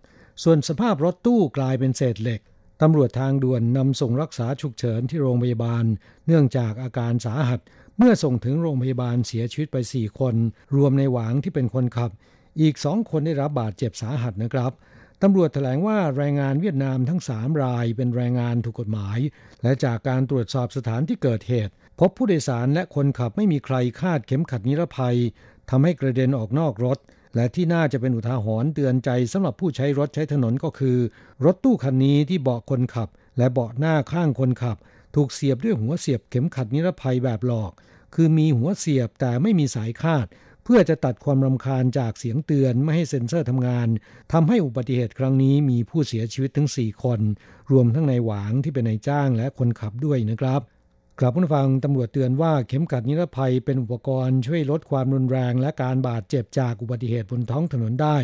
[0.44, 2.42] ส่วนสภาพรถตู้กลายเป็นเศษเหล็ก
[2.82, 5.86] ตำรวจทางด่วนนำส่งรักษาฉุกเฉินที่โรงพยาบาล
[6.28, 7.60] เนื่องจากอาการสาหัส
[7.98, 10.36] เมื่อส่งถึงโรงพยาบาลเสียชีวิตไปสี่คน
[10.76, 12.12] รวมในหวางที่เป็นคนขับ
[12.62, 14.72] อีกสองคนได้รับบาดเจ็บสาหัสนะครับ
[15.24, 19.20] ตำรวจแถลงว่าแรงงานเวียดนามทั้งสามรายเป็นแรงงานถูกกฎหมาย
[19.64, 25.18] และจากการตรวจสอบสถานที่เกิดเหตุ พบผู้โดยสารและคนขับไม่มีใครคาดเข็มขัดนิรภัย
[25.70, 26.98] ทำให้กระเด็นออกนอกรถ
[27.36, 30.98] และที่น่าจะเป็นอุทาหรณ์เตือนใจสำหรับผู้ใช้รถใช้ถนนก็คือ
[31.46, 34.78] รถตู้คันนี้ที่เบาะคนขับ และเบาะหน้าข้างคนขับ
[35.16, 37.72] ถูกเสียบด้วยหัวเสียบเข็มขัดนิรภัยแบบหลอก
[38.16, 40.26] คือมีหัวเสียบแต่ไม่มีสายคาด
[40.64, 43.88] เพื่อจะตัดความรำคาญจากเสียงเตือนไม่ให้เซ็นเซอร์ทำงาน
[44.34, 47.20] ทำให้อุบัติเหตุครั้งนี้มีผู้เสียชีวิตถึง 4 คน
[47.72, 50.62] รวมทั้งนายหวางที่เป็นนายจ้างและคนขับด้วยนะครับ
[51.20, 58.18] กลับผู้ฟังตำรวจเตือนว่าเข็มขัดนิรภัยเป็นอุปกรณ์ช่วยลดความรุนแรงและการบาดเจ็บจากอุบัติเหตุบนท้องถนนได้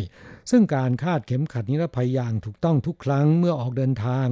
[0.50, 4.26] ซึ่งการคาดเข็มขัดนิรภัยอย่างถูกต้องทุกครั้งเมื่อออกเดินทาง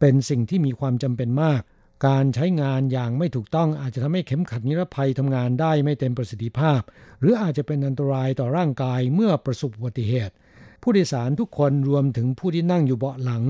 [0.00, 1.62] เป็นสิ่งที่มีความจำเป็นมาก
[2.06, 6.80] การใช้งานอย่างไม่ถูกต้องอาจจะทำให้เข็มขัดนิรภัยทำงานได้ไม่เต็มประสิทธิภาพ
[7.20, 10.34] หรืออาจจะเป็นอันตรายต่อร่างกายเมื่อประสบอุบัติเหตุ
[10.82, 13.44] ผู้โดยสารทุกคนรวมถึงผู้ที่นั่งอยู่เบาะหลัง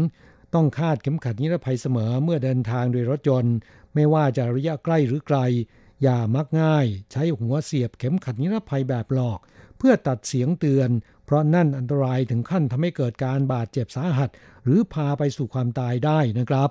[0.54, 3.54] ต้องคาดเข็มขัดนิรภัยเสมอเมื่อเดินทางโดยรถยนต์
[3.94, 5.38] ไม่ว่าจะระยะใกล้หรือไกล
[6.02, 9.40] อย่ามักง่าย ใช้หัวเสียบเข็มขัดนิรภัยแบบหลอก
[9.78, 10.90] เพื่อตัดเสียงเตือน
[11.24, 14.30] เพราะนั่นอันตรายถึงขั้นทำให้เกิดการบาดเจ็บสาหัส
[14.64, 16.70] หรือพาไปสู่ความตายได้นะครับ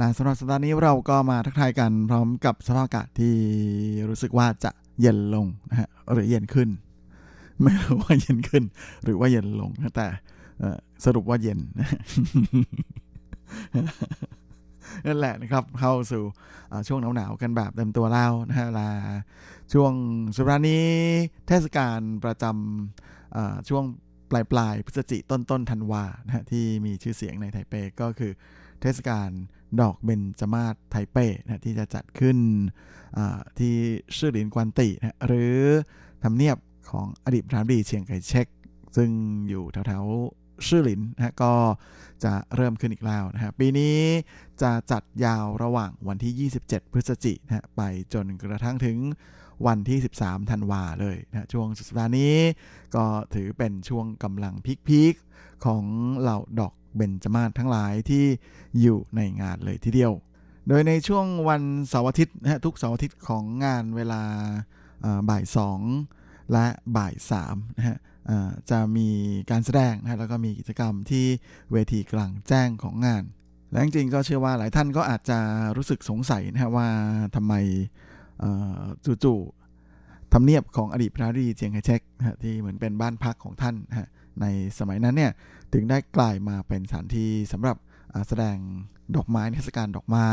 [0.00, 3.34] ลาสำหรับสัปดาห์นี้เราก็มาทักทายกันพร้อมกับสภาพอากาศที่
[4.08, 4.70] รู้สึกว่าจะ
[5.00, 6.68] เย็นลงนะฮะหรือเย็นขึ้น
[7.62, 8.64] ไม่รู้ว่าเย็นขึ้น
[9.04, 10.06] หรือว่าเย็นลงแต่
[11.04, 11.60] สรุปว่าเย็น
[15.06, 16.22] นั่นแหละนะครับเข้าสู่
[16.88, 18.90] ช่วงหนาวๆกันแบบเต็มตัวแล้วนะฮะลา
[19.72, 19.92] ช่วง
[20.36, 20.86] สุรานี้
[21.48, 23.84] เทศกาลประจำช่วง
[24.30, 28.32] ปลายปลายพฤศจิต้นต้นธันวานะฮะที่มีชื่อเสียงในไทเปก็คือ
[28.82, 29.30] เทศกาล
[29.80, 32.38] ดอกเบญจมาศไทเปนะที่จะจัดขึ้น
[33.58, 33.74] ที่
[34.16, 35.56] ชื่อหลินกวนตินะหรือ
[36.24, 36.56] ทำเนียบ
[36.90, 38.46] ของอดีตประธานาธิบดีเชียงไคเชก
[38.96, 39.10] ซึ่ง
[39.48, 41.52] อยู่แถวๆชื่อหลินนะก็
[42.24, 43.96] จะเริ่มขึ้นอีกแล้วนะฮะปีนี้
[44.62, 47.80] จะจัดยาวระหว่างวันที่ 27 พฤศจิกายนไป
[48.14, 48.98] จนกระทั่งถึง
[49.66, 52.36] วันที่ 13 ธันวาเลยนะช่วงสัปดาห์นี้
[52.96, 53.04] ก็
[53.34, 54.54] ถือเป็นช่วงกำลัง
[54.88, 55.84] พีคๆของ
[56.18, 58.24] เหล่าดอก เบญจมาศทั้งหลายที่
[58.80, 60.12] อยู่ในงานเลยทีเดียว
[60.68, 64.22] โดยในช่วงวันเสาร์อาทิตย์นะฮะทุกเสาร์อาทิตย์ของงานเวลา
[65.30, 65.80] บ่ายสอง
[66.52, 66.66] และ
[66.96, 67.98] บ่ายสามนะฮะ
[68.70, 69.08] จะมี
[69.50, 71.26] การแสดงนะแล้วก็มีกิจกรรมที่
[71.72, 73.22] เวทีกลางแจ้งของงาน
[73.70, 75.38] และจริงๆก็เชื่อว่าหลายท่านก็อาจจะ
[75.76, 76.88] รู้สึกสงสัยนะฮะว่า
[77.34, 77.54] ทำไม
[79.24, 84.08] จู่ๆทำเนียบของอดีตพระรีเจียงไคเชกนะที่เหมือนเป็นบ้านพักของท่านนะ
[84.40, 84.46] ใน
[84.78, 85.32] สมัยนั้นเนี่ย
[85.72, 87.76] ถึงได้กลายมาเป็นสถานที่สำหรับ
[88.28, 88.56] แสดง
[89.16, 90.28] ดอกไม้เทศกาลดอกไม้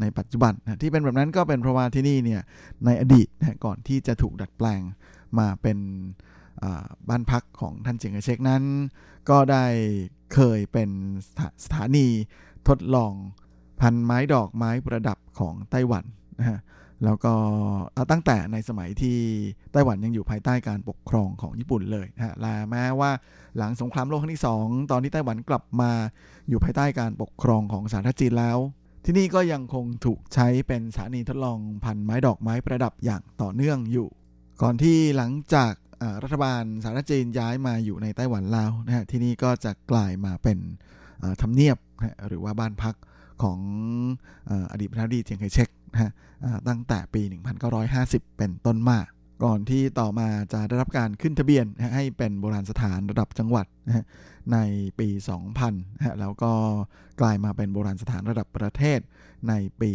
[0.00, 2.42] ในปัจจุบันนะที่เป็นแบบนั้นก็เป็นเพราะว่าที่นี่เนี่ย
[2.84, 4.80] ในอดีตนะก่อนที่จะถูกดัดแปลง
[5.38, 5.78] มาเป็น
[7.08, 8.62] บ้านพักของท่านเจียงไคเชกนั้น
[9.30, 9.64] ก็ได้
[10.34, 10.90] เคยเป็น
[11.64, 12.06] สถานี
[12.68, 13.12] ทดลอง
[13.80, 16.04] พันไม้ดอกไม้ประดับของไต้หวัน
[16.38, 16.58] นะฮะ
[17.04, 17.34] แล้วก็
[18.10, 19.18] ตั้งแต่ในสมัยที่
[19.72, 23.10] ไต้หวันยังอยู่ภายใต้การปกครองของญี่ปุ่นเลยนะฮะและแม้ว่า
[23.56, 25.92] หลังสงครามโลกครั้งที่ 2 ตอนที่ไต้หวันกลับมา
[26.48, 28.58] อยู่ภายใต้การปกครองของสาธารณจีนแล้ว
[29.04, 34.08] ที่นี่ก็ยังคงถูกใช้เป็นสถานีทดลองพันไม้ดอกไม้ประดับอย่างต่อเนื่องอยู่
[34.62, 35.72] ก่อนที่หลังจาก
[36.22, 40.58] รัฐบาลสาธารณจีนย้ายมาอยู่ในไต้หวันแล้วนะฮะที่นี่ก็จะกลายมาเป็น
[41.42, 41.76] ทำเนียบ
[42.28, 42.94] หรือว่าบ้านพัก
[43.42, 43.58] ของ
[44.72, 46.10] อดีตประธานาธิบดีเจียงไคเชก นะฮะ
[46.68, 47.22] ตั้งแต่ปี
[47.80, 49.00] 1950 เป็นต้นมา
[49.44, 53.66] ก่อนที่ต่อมาจะได้รับการขึ้นทะเบียนให้เป็นโบราณสถานระดับจังหวัด
[54.52, 54.58] ใน
[54.98, 55.08] ปี
[55.54, 56.52] 2000นะแล้วก็
[57.20, 59.00] กลายมาเป็นโบราณสถานระดับประเทศ
[59.48, 59.90] ในปี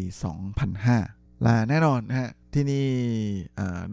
[0.69, 2.87] 2005 และแน่นอนนะฮะที่นี่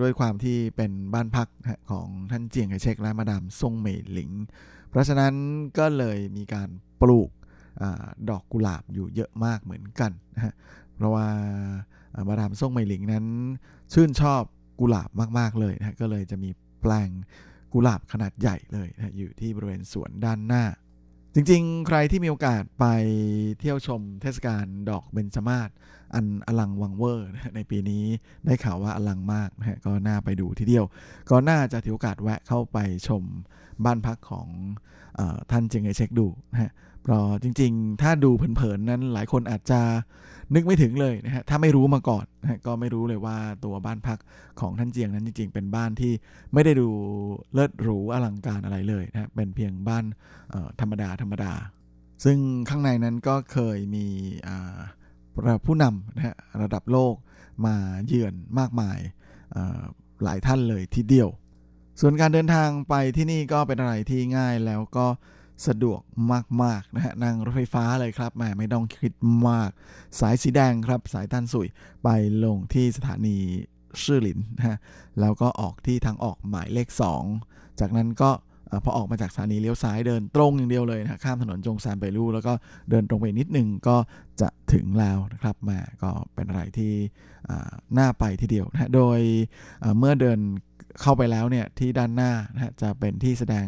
[0.01, 1.49] ด้วยความที่เป็นบ้านพัก
[1.91, 4.31] ของท่านเจียงไคเชกและมาดามซงเหมยหลิง
[4.91, 5.35] เพราะฉะนั้น
[5.79, 6.69] ก็เลยมีการ
[7.03, 7.31] ปลูก
[7.83, 7.85] อ
[8.29, 10.55] ดอกกุหลาบอยู่เยอะมากเหมือนกันนะฮะ
[11.01, 11.29] เพราะว่า
[12.29, 13.27] มาดามส่งไมหลิงนั้น
[13.93, 14.43] ชื่นชอบ
[14.81, 17.11] กุหลาบมาก ๆ เลยนะก็เลยจะมีแปลง
[17.73, 20.65] กุหลาบขนาดใหญ่เลยนะอยู่ที่บริเวณสวนด้านหน้า
[21.35, 22.87] จริงๆ ใครที่มีโอกาสไป
[23.61, 25.71] เที่ยวชมเทศกาลดอกเบญจมาศ
[26.15, 28.05] อันอลังวังเวอร์ในปีนี้
[28.45, 30.85] ได้ข่าวว่าอลังมากนะก็น่าไปดูทีเดียว
[31.31, 32.79] ก็น่าจะถือโอกาสแวะเข้าไป
[33.09, 33.23] ชม
[33.85, 34.49] บ้านพักของ
[35.19, 35.21] อ
[35.51, 36.71] ท่านเจงไอเช็คดูนะฮะ
[37.03, 39.81] เพราะจริง ๆ ถ้าดูเผินๆนั้นหลายคนอาจจะ
[40.55, 44.19] นึกไม่ถึงเลยนะฮะถ้าไม่รู้มาก่อนนะก็ไม่รู้เลยว่าตัวบ้านพัก
[44.61, 46.13] ของท่านเจียงนั้นจริง ๆ เป็นบ้านที่
[46.53, 46.89] ไม่ได้ดู
[47.55, 50.05] เลิศหรูอลังการอะไรเลยนะเป็นเพียงบ้าน
[50.81, 51.53] ธรรมดาธรรมดา
[52.25, 52.39] ซึ่ง
[52.69, 54.07] ข้างในนั้นก็เคยมี
[55.65, 57.15] ผู้นำนะฮะระดับโลก
[57.67, 57.77] มา
[58.07, 58.99] เยือนมากมาย
[60.25, 61.29] หลายท่านเลยทีเดียว
[62.01, 65.07] ส่วนการเดินทางไปที่นี่ก็เป็นอะไรที่ง่ายแล้วก็
[65.67, 66.01] สะดวก
[66.63, 69.13] มากๆนะฮะนั่งรถไฟฟ้าเลยครับแหมไม่ต้องคิด
[69.49, 69.71] มาก
[70.21, 71.69] สายสีแดงครับ สายตันสุย
[72.05, 72.09] ไป
[72.45, 73.37] ลงที่สถานี
[74.03, 74.77] ชื่อหลินนะฮะ
[75.21, 76.89] แล้วก็ออกที่ทางออกหมายเลข
[77.35, 78.31] 2 จากนั้นก็
[78.85, 82.53] พอออกมาจากสถานีเลี้ยวซ้ายเดินตรงอย่างเดียวเลยนะข้ามถนนจงซานไปลู่แล้วก็
[82.91, 83.97] เดินตรงไปนิดนึงก็
[84.41, 86.93] จะถึงแล้วนะครับมาก็เป็นอะไรที่
[87.99, 89.21] น่าไปทีเดียวนะโดย
[89.99, 90.39] เมื่อเดิน
[91.01, 93.67] เข้าไปแล้วเนี่ยที่ด้านหน้านะจะเป็นที่แสดง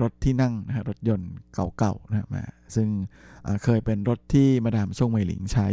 [0.00, 1.32] รถที่นั่งนะรถยนต์
[1.78, 2.88] เก่าๆนะมาซึ่ง
[3.64, 5.68] เคยเป็นรถที่มาดามซ่งไมหลิงใช้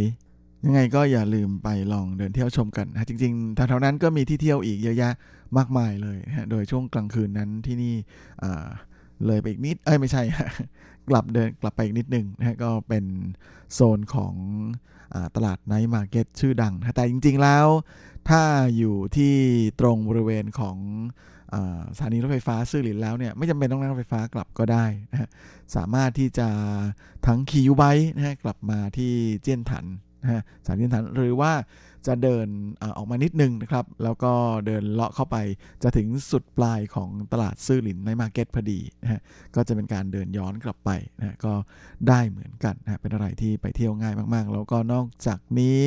[0.65, 5.13] ยังไงก็อย่าลืมไปลองเดินเที่ยวชมกันนะจริงๆแถวๆนั้นก็มีที่เที่ยวอีกเยอะแยะ
[5.57, 7.95] มากมายเลยนะโดยช่วงกลางคืนนั้นที่นี่
[9.25, 10.23] เลยไปอีกนิดเอ้ยไม่ใช่
[11.09, 13.05] กลับเดินกลับไปอีกนิดนึงนะก็เป็น
[13.73, 14.33] โซนของ
[15.35, 17.67] ตลาด night market ชื่อดัง แต่จริงๆแล้ว
[18.29, 18.41] ถ้า
[18.77, 19.33] อยู่ที่
[19.79, 20.77] ตรงบริเวณของ
[21.95, 25.29] สถานีรถไฟฟ้าซื่อหลินแล้วเนี่ยไม่จำเป็นต้องนั่งรถไฟฟ้ากลับก็ได้นะฮะ
[25.75, 26.47] สามารถที่จะ
[27.27, 27.83] ทั้งขี่ YouBike
[28.15, 29.85] นะฮะกลับมาที่เจียนถัน
[30.23, 31.51] นะฮะสถานีเจียนถันหรือว่า
[32.07, 32.47] จะเดิน
[32.81, 34.33] อออกมานิดนึงนะครับ แล้วก็
[34.65, 35.37] เดินเลาะเข้าไป
[35.83, 39.21] จะถึงสุดปลายของตลาดซื่อหลินในมาร์เก็ตพอดีนะฮะ
[39.55, 40.89] ก็จะเป็นการเดินย้อนกลับไป
[41.19, 41.53] นะก็
[42.07, 45.79] ได้เหมือนกันนะเป็นอะไรที่ไปเที่ยวง่ายมาก ๆ แล้วก็นอกจากนี้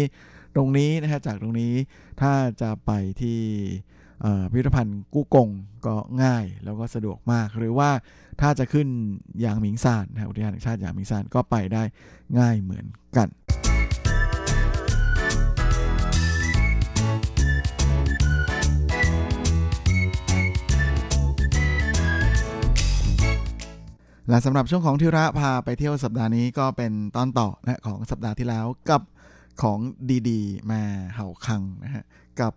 [0.55, 1.73] ตรงนี้นะฮะจากตรงนี้
[2.21, 2.91] ถ้าจะไป
[3.21, 3.41] ที่
[4.51, 5.49] พิพิธภัณฑ์กู้กง
[5.87, 7.91] ก็ง่ายแล้วก็สะดวกมาก หรือว่า
[8.41, 8.89] ถ้าจะขึ้น
[9.45, 11.83] ยางมิงซานนะอุทยานแห่งชาติยางมิงซานก็ไปได้
[12.39, 12.87] ง่ายเหมือน
[13.17, 13.29] กัน
[24.29, 29.03] และสำหรับช่วงของทิระพาไปเที่ยวสัปดาห์นี้ก็เป็นตอนต่อนะของสัปดาห์ที่แล้วกับ
[29.63, 29.79] ของ
[30.29, 30.83] ดีๆ มา
[31.15, 32.05] เห่าคังนะฮะ
[32.41, 32.53] กับ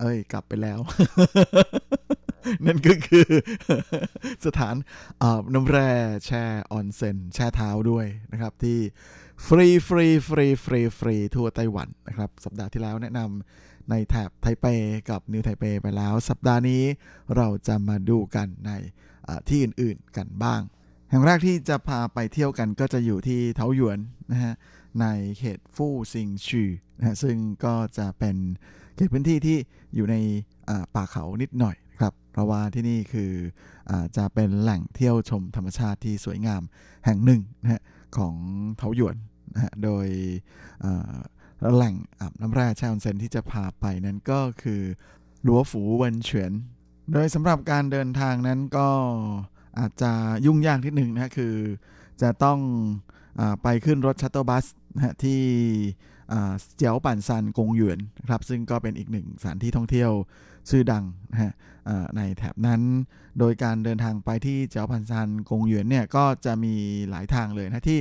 [0.00, 0.78] เอ้ย กลับไปแล้ว
[2.66, 3.28] นั่นก็คือ
[4.46, 4.74] สถาน
[5.54, 5.90] น้ำแร่
[6.24, 8.78] แช่ออนเซ็นแช่เท้าด้วยนะครับ ที่
[9.46, 14.66] ฟรีฟรีฟรีฟรีฟรีทั่วไต้หวันนะครับ สัปดาห์ที่แล้วแนะนำในแถบไทเป
[15.10, 16.82] กับนิวไทเปไปแล้ว สัปดาห์นี้
[17.36, 18.70] เราจะมาดูกันใน
[19.48, 20.62] ที่อื่นๆกันบ้าง
[21.10, 23.98] แห่งแรกที่จะพาไปเที่ยวกันก็จะอยู่ที่เทาหยวน
[24.32, 24.54] นะฮะ
[25.00, 25.06] ใน
[25.38, 28.36] เขตฟู่ซิงชือนะซึ่งก็จะเป็น
[28.94, 29.58] เขตพื้นที่ที่
[29.94, 30.16] อยู่ใน
[30.94, 33.32] ป่าเขานิดหน่อยครับเพราะว่าที่นี่คือ
[33.90, 36.62] อจะเป็นแหล่งเที่ยวชมธรรมชาติที่สวยงาม
[37.04, 37.82] แห่งหนึ่งนะฮะ
[38.16, 38.34] ของ
[38.78, 39.16] เทาหยวน
[39.54, 40.06] นะฮะโดย
[41.76, 44.82] แหล่งอาบน้ำแร่แช่ออนเซนที่จะพาไปนั้นก็คือ
[45.42, 46.52] หลัวฝูเวินเฉียน
[47.12, 48.88] โดยสำหรับการเดินทางนั้นก็
[49.78, 50.12] อาจจะ
[50.46, 51.54] ยุ่งยากนิดหนึ่งนะคือ
[52.22, 52.58] จะต้อง
[53.38, 55.40] อไปขึ้นรถ shuttle bus นะที่
[56.76, 57.98] เจียวปั่นซันกงหยวน
[58.28, 60.10] ครับซึ่งก็เป็นอีกหนึ่งสถานที่ท่องเที่ยว
[60.70, 61.52] ชื่อดังนะฮะ
[62.16, 62.82] ในแถบนั้น
[63.38, 66.74] โดยการเดินทางไปที่เจียวปั่นซันกงหยวนเนี่ยก็จะมี
[67.10, 67.98] หลายทางเลยนะที่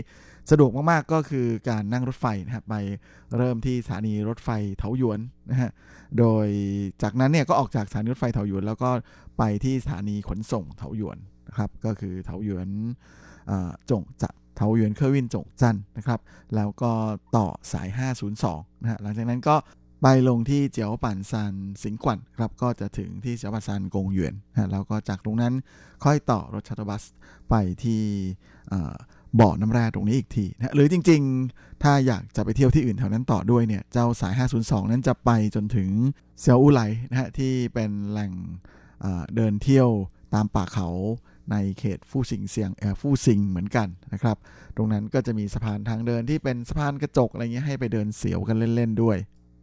[0.51, 2.76] สะดวกมากๆก็คือการนั่งรถไฟนะครับไป
[3.38, 5.72] เริ่มที่สถานีรถไฟเถาหยวนนะฮะ
[6.20, 6.47] โดย
[7.03, 8.89] จากนั้นเนี่ยก็ออกจากสถานีรถไฟเถาหยวน แล้วก็
[9.38, 11.18] ไปที่สถานีขนส่งเถาหยวน
[11.48, 12.70] นะครับก็คือเถาหยวน
[13.89, 16.20] จงจัดเทาเยวนเคอร์วินจงจันนะครับ
[16.56, 16.91] แล้วก็
[17.36, 17.88] ต่อสาย
[18.36, 19.56] 502นะฮะหลังจากนั้นก็
[20.04, 25.54] ไปลงที่เจียวปันซานสิงกวันครับก็จะถึงที่เจียวปันซานกงหยวนนะแล้วก็จากตรงนั้น
[26.04, 27.04] ค่อยต่อรถชัตเตอร์บัส
[27.50, 28.02] ไปที่
[29.39, 35.89] บ่อน้ำแร่ตรงนี้อีกทีนะหรือจริงๆ ถ้าอยากจะไปเที่ยวที่อื่นแถวนั้นต่อด้วยเนี่ย เจ้าสาย 502 นั้นจะไปจนถึง
[36.41, 38.32] เซียวอูไหลนะฮะที่เป็นแหล่ง
[39.36, 39.89] เดินเที่ยว
[40.34, 40.89] ตามป่าเขา
[41.52, 44.38] ในเขตฟู่ซิงเซียงแอร์ฟู่ซิงเหมือนกันนะครับ
[44.76, 49.18] ตรงนั้นก็จะมีสะพานทางเดินที่เป็นสะพานกระจกอะไรเงี้ยให้ไปเดินเสียวกันเล่นๆด้วย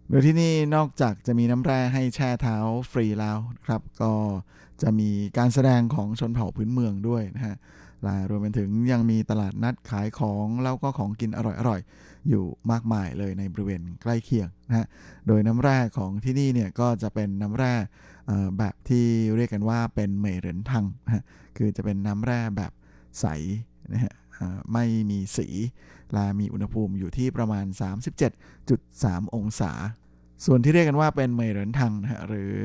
[0.08, 2.56] โดยที่นี่นอกจากจะมีน้ำแร่ให้แช่เท้า
[2.92, 4.12] ฟรีแล้วครับ ก็
[4.82, 7.56] จะมีการแสดงของชนเผ่าพื้นเมืองด้วยนะฮะ
[8.30, 14.86] รวมไปถึงยังมีตลาดนัดขายของแล้วก็ของกินอร่อยๆ อยู่มากมายเลยในบริเวณใกล้เคียงนะฮะ
[15.26, 17.74] โดยน้ำแร่ของที่นี่เนี่ยก็จะเป็นน้ำแร่
[18.58, 19.06] แบบที่
[19.36, 21.24] เรียกกันว่าเป็นเหมยเหรินทังนะ
[21.56, 22.72] คือจะเป็นน้ำแร่แบบ
[23.20, 23.26] ใส
[23.92, 24.14] นะฮะ
[24.72, 25.48] ไม่มีสี
[26.12, 27.66] และมีอุณหภูมิอยู่ที่ประมาณ
[28.50, 29.72] 37.3 องศา
[30.44, 32.56] ส่วนที่เรียกกันว่าเป็นเมยเหรินทังนะฮะหรือ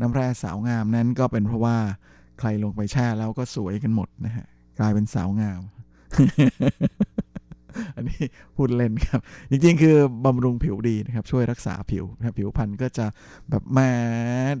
[0.00, 1.76] น้ำแร่สาวงามนั้นก็เป็นเพราะว่า
[2.38, 4.46] ใครลงไปแช่แล้วก็สวยกันหมดนะฮะ
[4.78, 5.60] กลายเป็นสาวงาม
[7.96, 8.22] อันนี้
[8.56, 9.20] พูดเล่นครับ
[9.50, 13.06] จริงๆ คือบำรุงผิวดีนะครับ ช่วยรักษาผิวนะผิวพรรณก็จะ
[13.50, 13.90] แบบแมา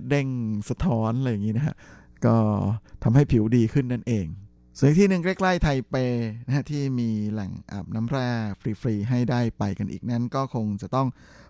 [0.08, 0.28] เด้ง
[0.68, 1.74] สะท้อนอะไรอย่างนี้นะฮะ
[2.26, 2.36] ก็
[3.02, 4.26] ทำให้ผิวดีขึ้นนั่นเอง
[4.78, 5.96] ส่วนที่หนึ่งใกล้ๆไทเป
[6.46, 8.28] นะฮะที่มีแหล่งอาบน้ำแร่
[8.60, 11.08] ฟรี ๆ ให้ได้ไปกันอีกนั้นก็คงจะต้อง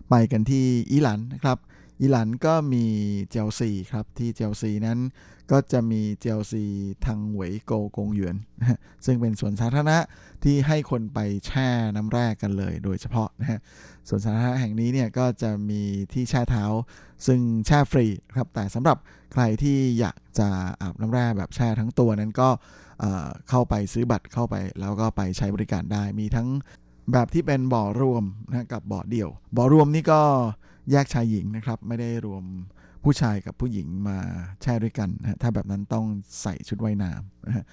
[0.09, 1.57] ไปกันที่อิหลันนะครับ
[1.99, 2.85] อิหลันก็มี
[3.31, 4.99] เจลซีครับที่เจลซีนั้น
[5.51, 6.63] ก็จะมีเจลซี
[7.05, 8.35] ทางเหวยโกกงหยวน
[9.05, 9.99] ซึ่งเป็นสวนสาธารณะ
[10.43, 13.59] ที่ให้คนไปแช่น้ำแร่กันเลยโดยเฉพาะนะฮะ
[14.07, 15.81] สวนสาธารณะแห่งนี้เนี่ยก็จะมี
[16.13, 16.65] ที่แช่เท้า
[17.27, 18.97] ซึ่งแช่ฟรีครับแต่สำหรับ
[19.33, 20.47] ใครที่อยากจะ
[20.81, 22.49] อาบน้ำแร่แบบแช่ทั้งตัวนั้นก็
[23.49, 26.47] เข้าไปซื้อบัตรเข้าไป แล้วก็ไปใช้บริการได้มีทั้ง
[27.11, 30.21] แบบที่เป็นบ่อรวมนะกับบ่อเดี่ยว บ่อรวมนี่ก็
[30.91, 32.43] แยกชายหญิงนะครับ ไม่ได้รวม
[33.03, 34.17] ผู้ชายกับผู้หญิงมา
[34.61, 36.05] แช่ด้วยกันนะถ้าแบบนั้นต้อง
[36.41, 37.65] ใส่ชุดว่ายน้ำนะฮะ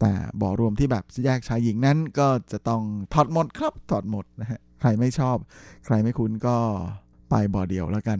[0.00, 0.10] แต่
[0.40, 2.82] บ่อรวมที่แบบแยกชายหญิงนั้นก็จะต้อง
[3.14, 5.36] ถอดหมดครับถอดหมดนะฮะใครไม่ชอบ
[5.86, 6.56] ใครไม่คุ้นก็
[7.30, 8.18] ไปบ่อเดียวแล้วกัน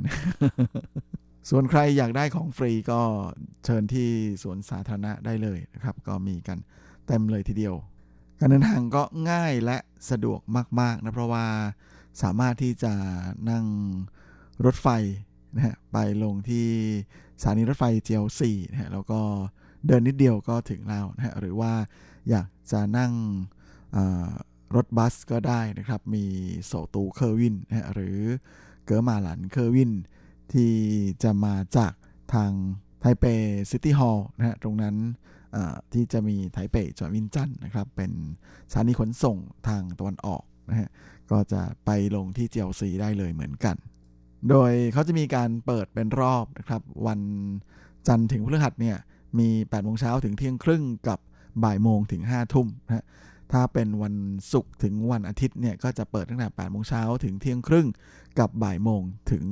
[1.51, 3.01] ส่วนใครอยากได้ของฟรีก็
[3.65, 4.11] เชิญที่
[4.43, 6.59] สวนสาธารณะได้เลยนะครับ ก็มีกัน
[7.07, 7.75] เต็มเลยทีเดียว
[8.39, 9.79] การเดินทางก็ง่ายและ
[10.11, 10.41] สะดวก
[10.81, 11.45] มาก ๆ นะ เพราะว่า
[12.23, 12.93] สามารถที่จะ
[13.51, 13.65] นั่ง
[14.65, 14.89] รถไฟ
[15.55, 16.67] นะฮะไปลงที่
[17.41, 19.21] สถานีรถไฟเจียวสี่นะฮะแล้วก็
[19.87, 21.73] เดินนิดเดียวก็ถึงแล้วนะฮะหรือว่า
[22.31, 23.13] อยากจะนั่ง
[24.77, 26.25] รถบัสก็ได้นะครับ มี
[26.67, 28.19] โสตูเคอร์วินนะฮะหรือ
[28.85, 29.93] เกอร์มาหลันเคอร์วิน
[30.53, 30.73] ที่
[31.23, 31.93] จะมาจาก
[32.35, 32.53] ทาง
[33.01, 33.25] ไทเป
[33.71, 34.97] City Hall นะฮะตรงนั้น
[35.93, 38.13] ที่จะมีไทเปจอวินจันนะครับ เป็น
[38.71, 39.37] สถานีขนส่ง
[39.69, 40.89] ทางตะวันออกนะฮะ
[41.31, 43.77] ก็จะไปลงที่เจียวซีได้เลยเหมือนกัน
[44.49, 47.21] โดยเขาจะมีการเปิดเป็นรอบนะครับวัน
[48.07, 48.97] จันทร์ถึงพฤหัสเนี่ย
[49.39, 51.19] มี8โมงเช้าถึงเที่ยงครึ่งกับ
[51.65, 53.05] บ่ายโมงถึง5ทุ่มนะฮะ
[53.53, 54.15] ถ้าเป็นวัน
[54.53, 57.87] ศุกร์ถึงวันอาทิตย์เนี่ยก็จะเปิดตั้งแต่8โมงเช้าถึงเที่ยงครึ่ง
[58.39, 59.45] กับบ่ายโมงถึง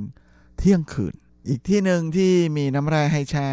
[0.59, 1.15] เที่ยงคืน
[1.47, 3.47] อีกที่หนึ่งที่มีน้ำแร่ให้แช่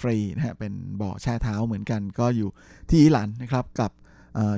[0.00, 2.50] ฟรีนะฮะเป็นบ่อแช่เท้าเหมือนกันก็อยู่
[2.88, 3.90] ที่อิหลันนะครับกับ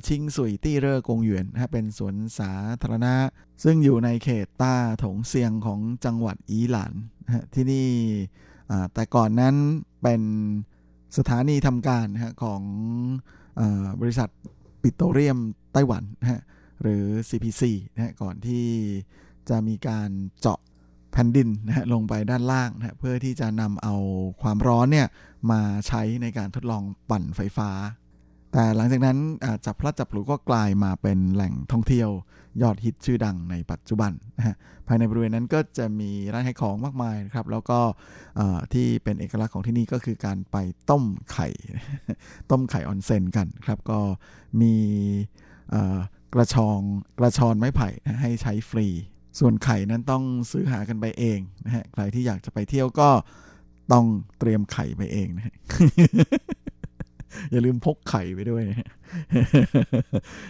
[0.07, 2.53] ชิงสุยตี้เร่อกงหยวนนะฮะเป็นสวนสา
[2.83, 3.15] ธารณะ
[3.63, 6.93] ซึ่งอยู่ในเขตต้าถงเซียงของจังหวัดอีหลัน
[7.55, 7.89] ที่นี่
[8.95, 9.55] แต่ก่อนนั้น
[10.03, 10.23] เป็น
[11.17, 12.07] สถานีทำการ
[12.43, 12.63] ของ
[13.61, 13.63] อ
[14.01, 14.29] บริษัท
[14.83, 15.39] ปิโตรเลียม
[15.73, 16.43] ไต้หวันนะ
[16.83, 17.63] หรือ CPC
[17.95, 18.67] นะก่อนที่
[19.49, 20.59] จะมีการเจาะ
[21.13, 23.95] แผ่นดินนะฮะลงไปด้านล่างนะเพื่อที่จะนำเอา
[24.43, 25.09] ความร้อนเนี่ย
[25.51, 27.71] มาใช้ในการทดลองปั่นไฟฟ้า
[28.57, 29.19] แต่หลังจากนั้น
[29.65, 32.11] จับพลัดจับผลูก็กลายมาเป็นแหล่งท่องเที่ยว
[32.63, 37.81] ยอดฮิตชื่อดังในปัจจุบันนะฮะภายในบริเวณนั้นก็จะมีร้านขายของมากมายนะครับแล้วก็
[38.73, 40.57] ที่เป็นเอกลักษณ์ของที่นี่ก็คือการไป
[40.91, 41.49] ต้มไข่
[42.51, 44.01] ต้มไข่ออนเซนกันครับก็
[44.61, 44.75] มี
[46.35, 46.79] กระชอง
[47.19, 47.89] กระชอนไม้ไผ่
[48.21, 48.87] ให้ใช้ฟรี
[49.39, 53.11] ส่วนไข่นั้นต้องซื้อหากันไปเองนะฮะใครที่อยากจะไปเที่ยวก็
[53.93, 54.07] ต้อง
[54.39, 55.55] เตรียมไข่ไปเองนะฮะ
[57.53, 58.89] อย่าลืมพกไข่ไปด้วยนะ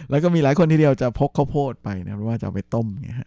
[0.09, 3.19] แล้วก็มีหลายคนทีเดียวจะพกข้าวโพดไปนะเพราะว่าจะเอาไปต้มเงี้ย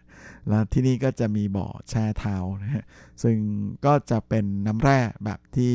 [0.48, 2.84] แล้วที่นี่ก็จะมีบ่อแช่เท้านะฮะ
[3.22, 3.36] ซึ่ง
[3.84, 5.74] ก็จะเป็นน้ำแร่แบบที่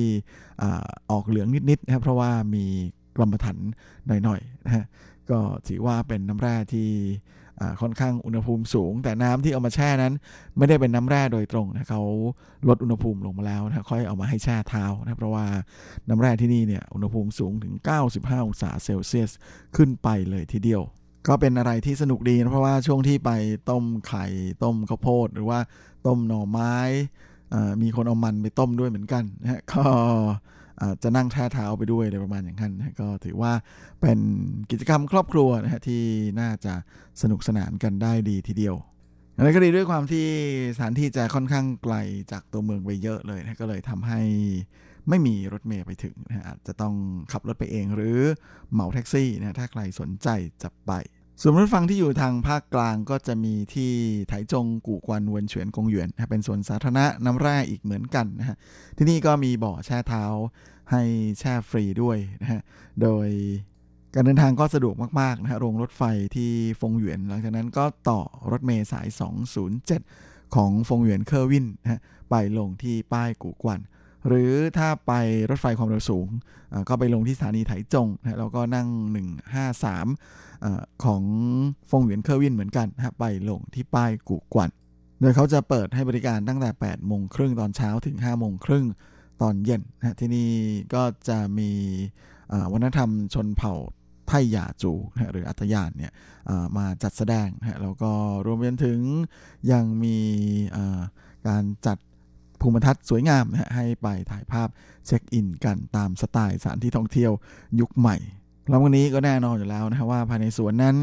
[1.11, 2.65] ออกเหลืองนิดๆนะเพราะว่ามี
[3.15, 3.57] กรมถัน
[4.07, 4.85] หน่อยๆนะฮะ
[5.29, 6.89] ก็ถือว่าเป็นน้ำแร่ที่
[7.81, 10.13] ค่อนข้างอุณหภูมิสูง แต่น้ำที่เอามาแช่นั้น
[10.57, 12.01] ไม่ได้เป็นน้ำแร่โดยตรงนะเขา
[12.67, 15.45] ลดอุณหภูมิลงมาแล้วนะค่อยเอามาให้แช่เท้านะเพราะว่า
[16.09, 17.73] น้ำแร่ที่นี่เนี่ยอุณหภูมิสูงถึง
[18.09, 19.31] 95 องศาเซลเซียส
[19.75, 20.81] ขึ้นไปเลยทีเดียว
[21.27, 23.31] ก็เป็นอะไรที่สนุกดีนะเพราะว่าช่วงที่ไป
[23.69, 24.25] ต้มไข่
[24.63, 25.59] ต้มข้าวโพด หรือว่า
[26.07, 26.75] ต้มหน่อไม้
[27.81, 29.83] มีคนเอามันไปต้มด้วยเหมือนกันนะก็
[31.03, 33.53] จะนั่งแท่เท้าไปด้วยอะไรประมาณอย่างนั้นก็ถือว่า
[34.01, 34.19] เป็น
[34.71, 36.03] กิจกรรมครอบครัวนะฮะที่
[36.41, 36.73] น่าจะ
[37.21, 38.75] สนุกสนานกันได้ดีทีเดียว
[39.37, 40.27] อะไรก็ดีด้วยความที่
[40.75, 41.95] สถานที่จะค่อนข้างไกล
[42.31, 44.21] จากตัวเมืองไปเยอะเลยนะก็เลยทำให้
[45.09, 46.95] ไม่มีรถเมย์ไปถึงนะอาจจะต้อง
[47.31, 48.19] ขับรถไปเองหรือ
[48.73, 50.27] เหมาแท็กซี่นะถ้าใครสนใจ
[50.63, 50.91] จะไป
[51.41, 53.91] ส่วนรถฟังที่อยู่ทางภาคกลางก็จะมีที่
[54.27, 58.57] ไถจงกู่กวนเวนเฉียนกงหยวนเป็นสวนสาธารณะน้ำแร่อีกเหมือนกันนะฮะ
[58.97, 60.23] ที่นี่ก็มีบ่อแช่เท้า
[60.91, 61.01] ให้
[61.39, 62.61] แช่ฟรีด้วยนะฮะ
[63.01, 63.27] โดย
[64.13, 66.03] การเดินทางก็สะดวกมากๆนะฮะลงรถไฟ
[66.35, 68.21] ที่ฟงหยวน หลังจากนั้นก็ต่อ
[68.51, 69.07] รถเมล์สาย
[69.81, 73.79] 207 ของฟงหยวนเคอร์วินนะฮะไปลงที่ป้ายกู่กวน
[74.27, 75.11] หรือถ้าไป
[75.49, 76.27] รถไฟความเร็วสูง
[76.89, 78.87] ก็ไปลงที่สถานีไถจงนะแล้วก็นั่ง
[79.55, 80.65] 153อ
[81.03, 81.23] ของ
[81.89, 84.69] ฟงเหวียนเคอร์วินเหมือนกันนะไปลงที่ป้ายกู่กวน
[85.19, 88.85] โดยเขาจะเปิดให้บริการตั้งแต่ 8 โมงครึ่งตอนเช้าถึง 5 โมงครึ่ง
[89.41, 90.49] ตอนเย็นนะที่นี่
[90.93, 91.71] ก็จะมี
[92.71, 93.73] วัฒนธรรมชนเผ่า
[94.27, 96.11] ไทยาจูนะหรืออัตยานเนี่ย
[96.77, 98.11] มาจัดแสดงนะแล้วก็
[98.45, 98.99] รวมไปถึง
[99.71, 100.17] ยังมี
[101.47, 101.97] การจัด
[102.63, 104.67] ภูมิทัศน์สวยงามนะฮะให้ไปถ่ายภาพ
[105.07, 107.31] เช็คอินกันตามสไตล์สถานที่ท่องเที่ยว
[107.79, 108.17] ยุคใหม่
[108.69, 110.95] แล้ววันนี้ก็แน่นอนอยู่แล้วนะฮะว่าภายในสวนนั้น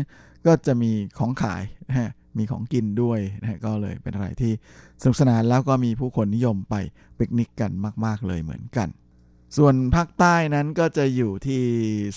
[0.47, 4.53] ก็จะมีของขายนะฮะมีของกินด้วยนะก็เลยเป็นอะไรที่
[5.01, 6.75] สนุกสนานแล้วก็มีผู้คนนิยมไป
[7.19, 7.73] ปิกนิกกัน
[8.05, 8.89] มาก ๆ เลยเหมือนกัน
[9.57, 11.63] ส่วนภาคใต้นั้นก็จะอยู่ที่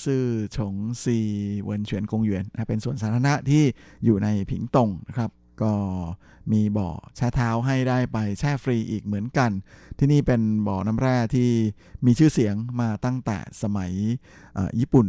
[0.06, 0.24] ซื่อ
[0.58, 0.74] ฉง
[1.04, 1.18] ซี
[1.64, 3.64] เวินเฉียนกงหยวนนะเป็นสวนสาธารณะที่
[4.06, 5.30] อยู่ในผิงตงนะครับ
[5.62, 5.74] ก็
[6.52, 9.52] มีบ่อแช่เท้าให้ได้ไปแช่ฟรีอีกเหมือนกัน
[10.00, 11.50] ที่นี่เป็นบ่อน้ำแร่ที่
[12.06, 13.92] มีชื่อเสียงมาตั้งแต่สมัย
[14.80, 15.08] ญี่ปุ่น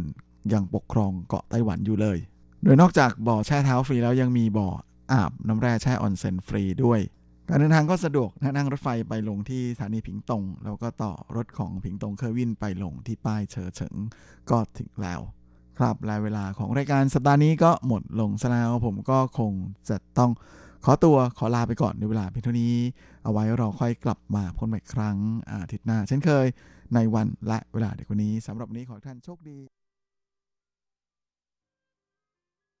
[0.53, 2.17] ยังปกครองเกาะไต้หวันอยู่เลย
[2.63, 4.69] โดยนอกจากบ่อแช่เท้าฟรีแล้วยังมีบ่อ
[5.11, 6.99] อาบน้ำแร่แช่ออนเซ็นฟรีด้วย
[7.49, 13.95] การเดินทางก็สะดวกนั่งรถไฟไปลงที่สถานีผิงตง แล้วก็ต่อรถของผิงตงเคอร์วินไปลงที่ป้ายเชอเฉิง
[14.49, 15.21] ก็ถึงแล้ว
[15.79, 19.51] ครับและเวลาของรายการสัปดาห์นี้ก็หมดลงซะแล้วผมก็คง
[19.89, 20.31] จะต้อง
[20.85, 22.73] ขอตัวขอลาไปก่อนในเวลาเพียงเท่านี้
[23.23, 25.17] เอาไว้เราค่อยกลับมาพบกันใหม่ครั้ง
[25.49, 26.45] อาทิตย์หน้า เช่นเคย
[26.93, 29.57] ในวันและเวลาเด็กวันนี้สำหรับวันนี้ขอท่านโชคดี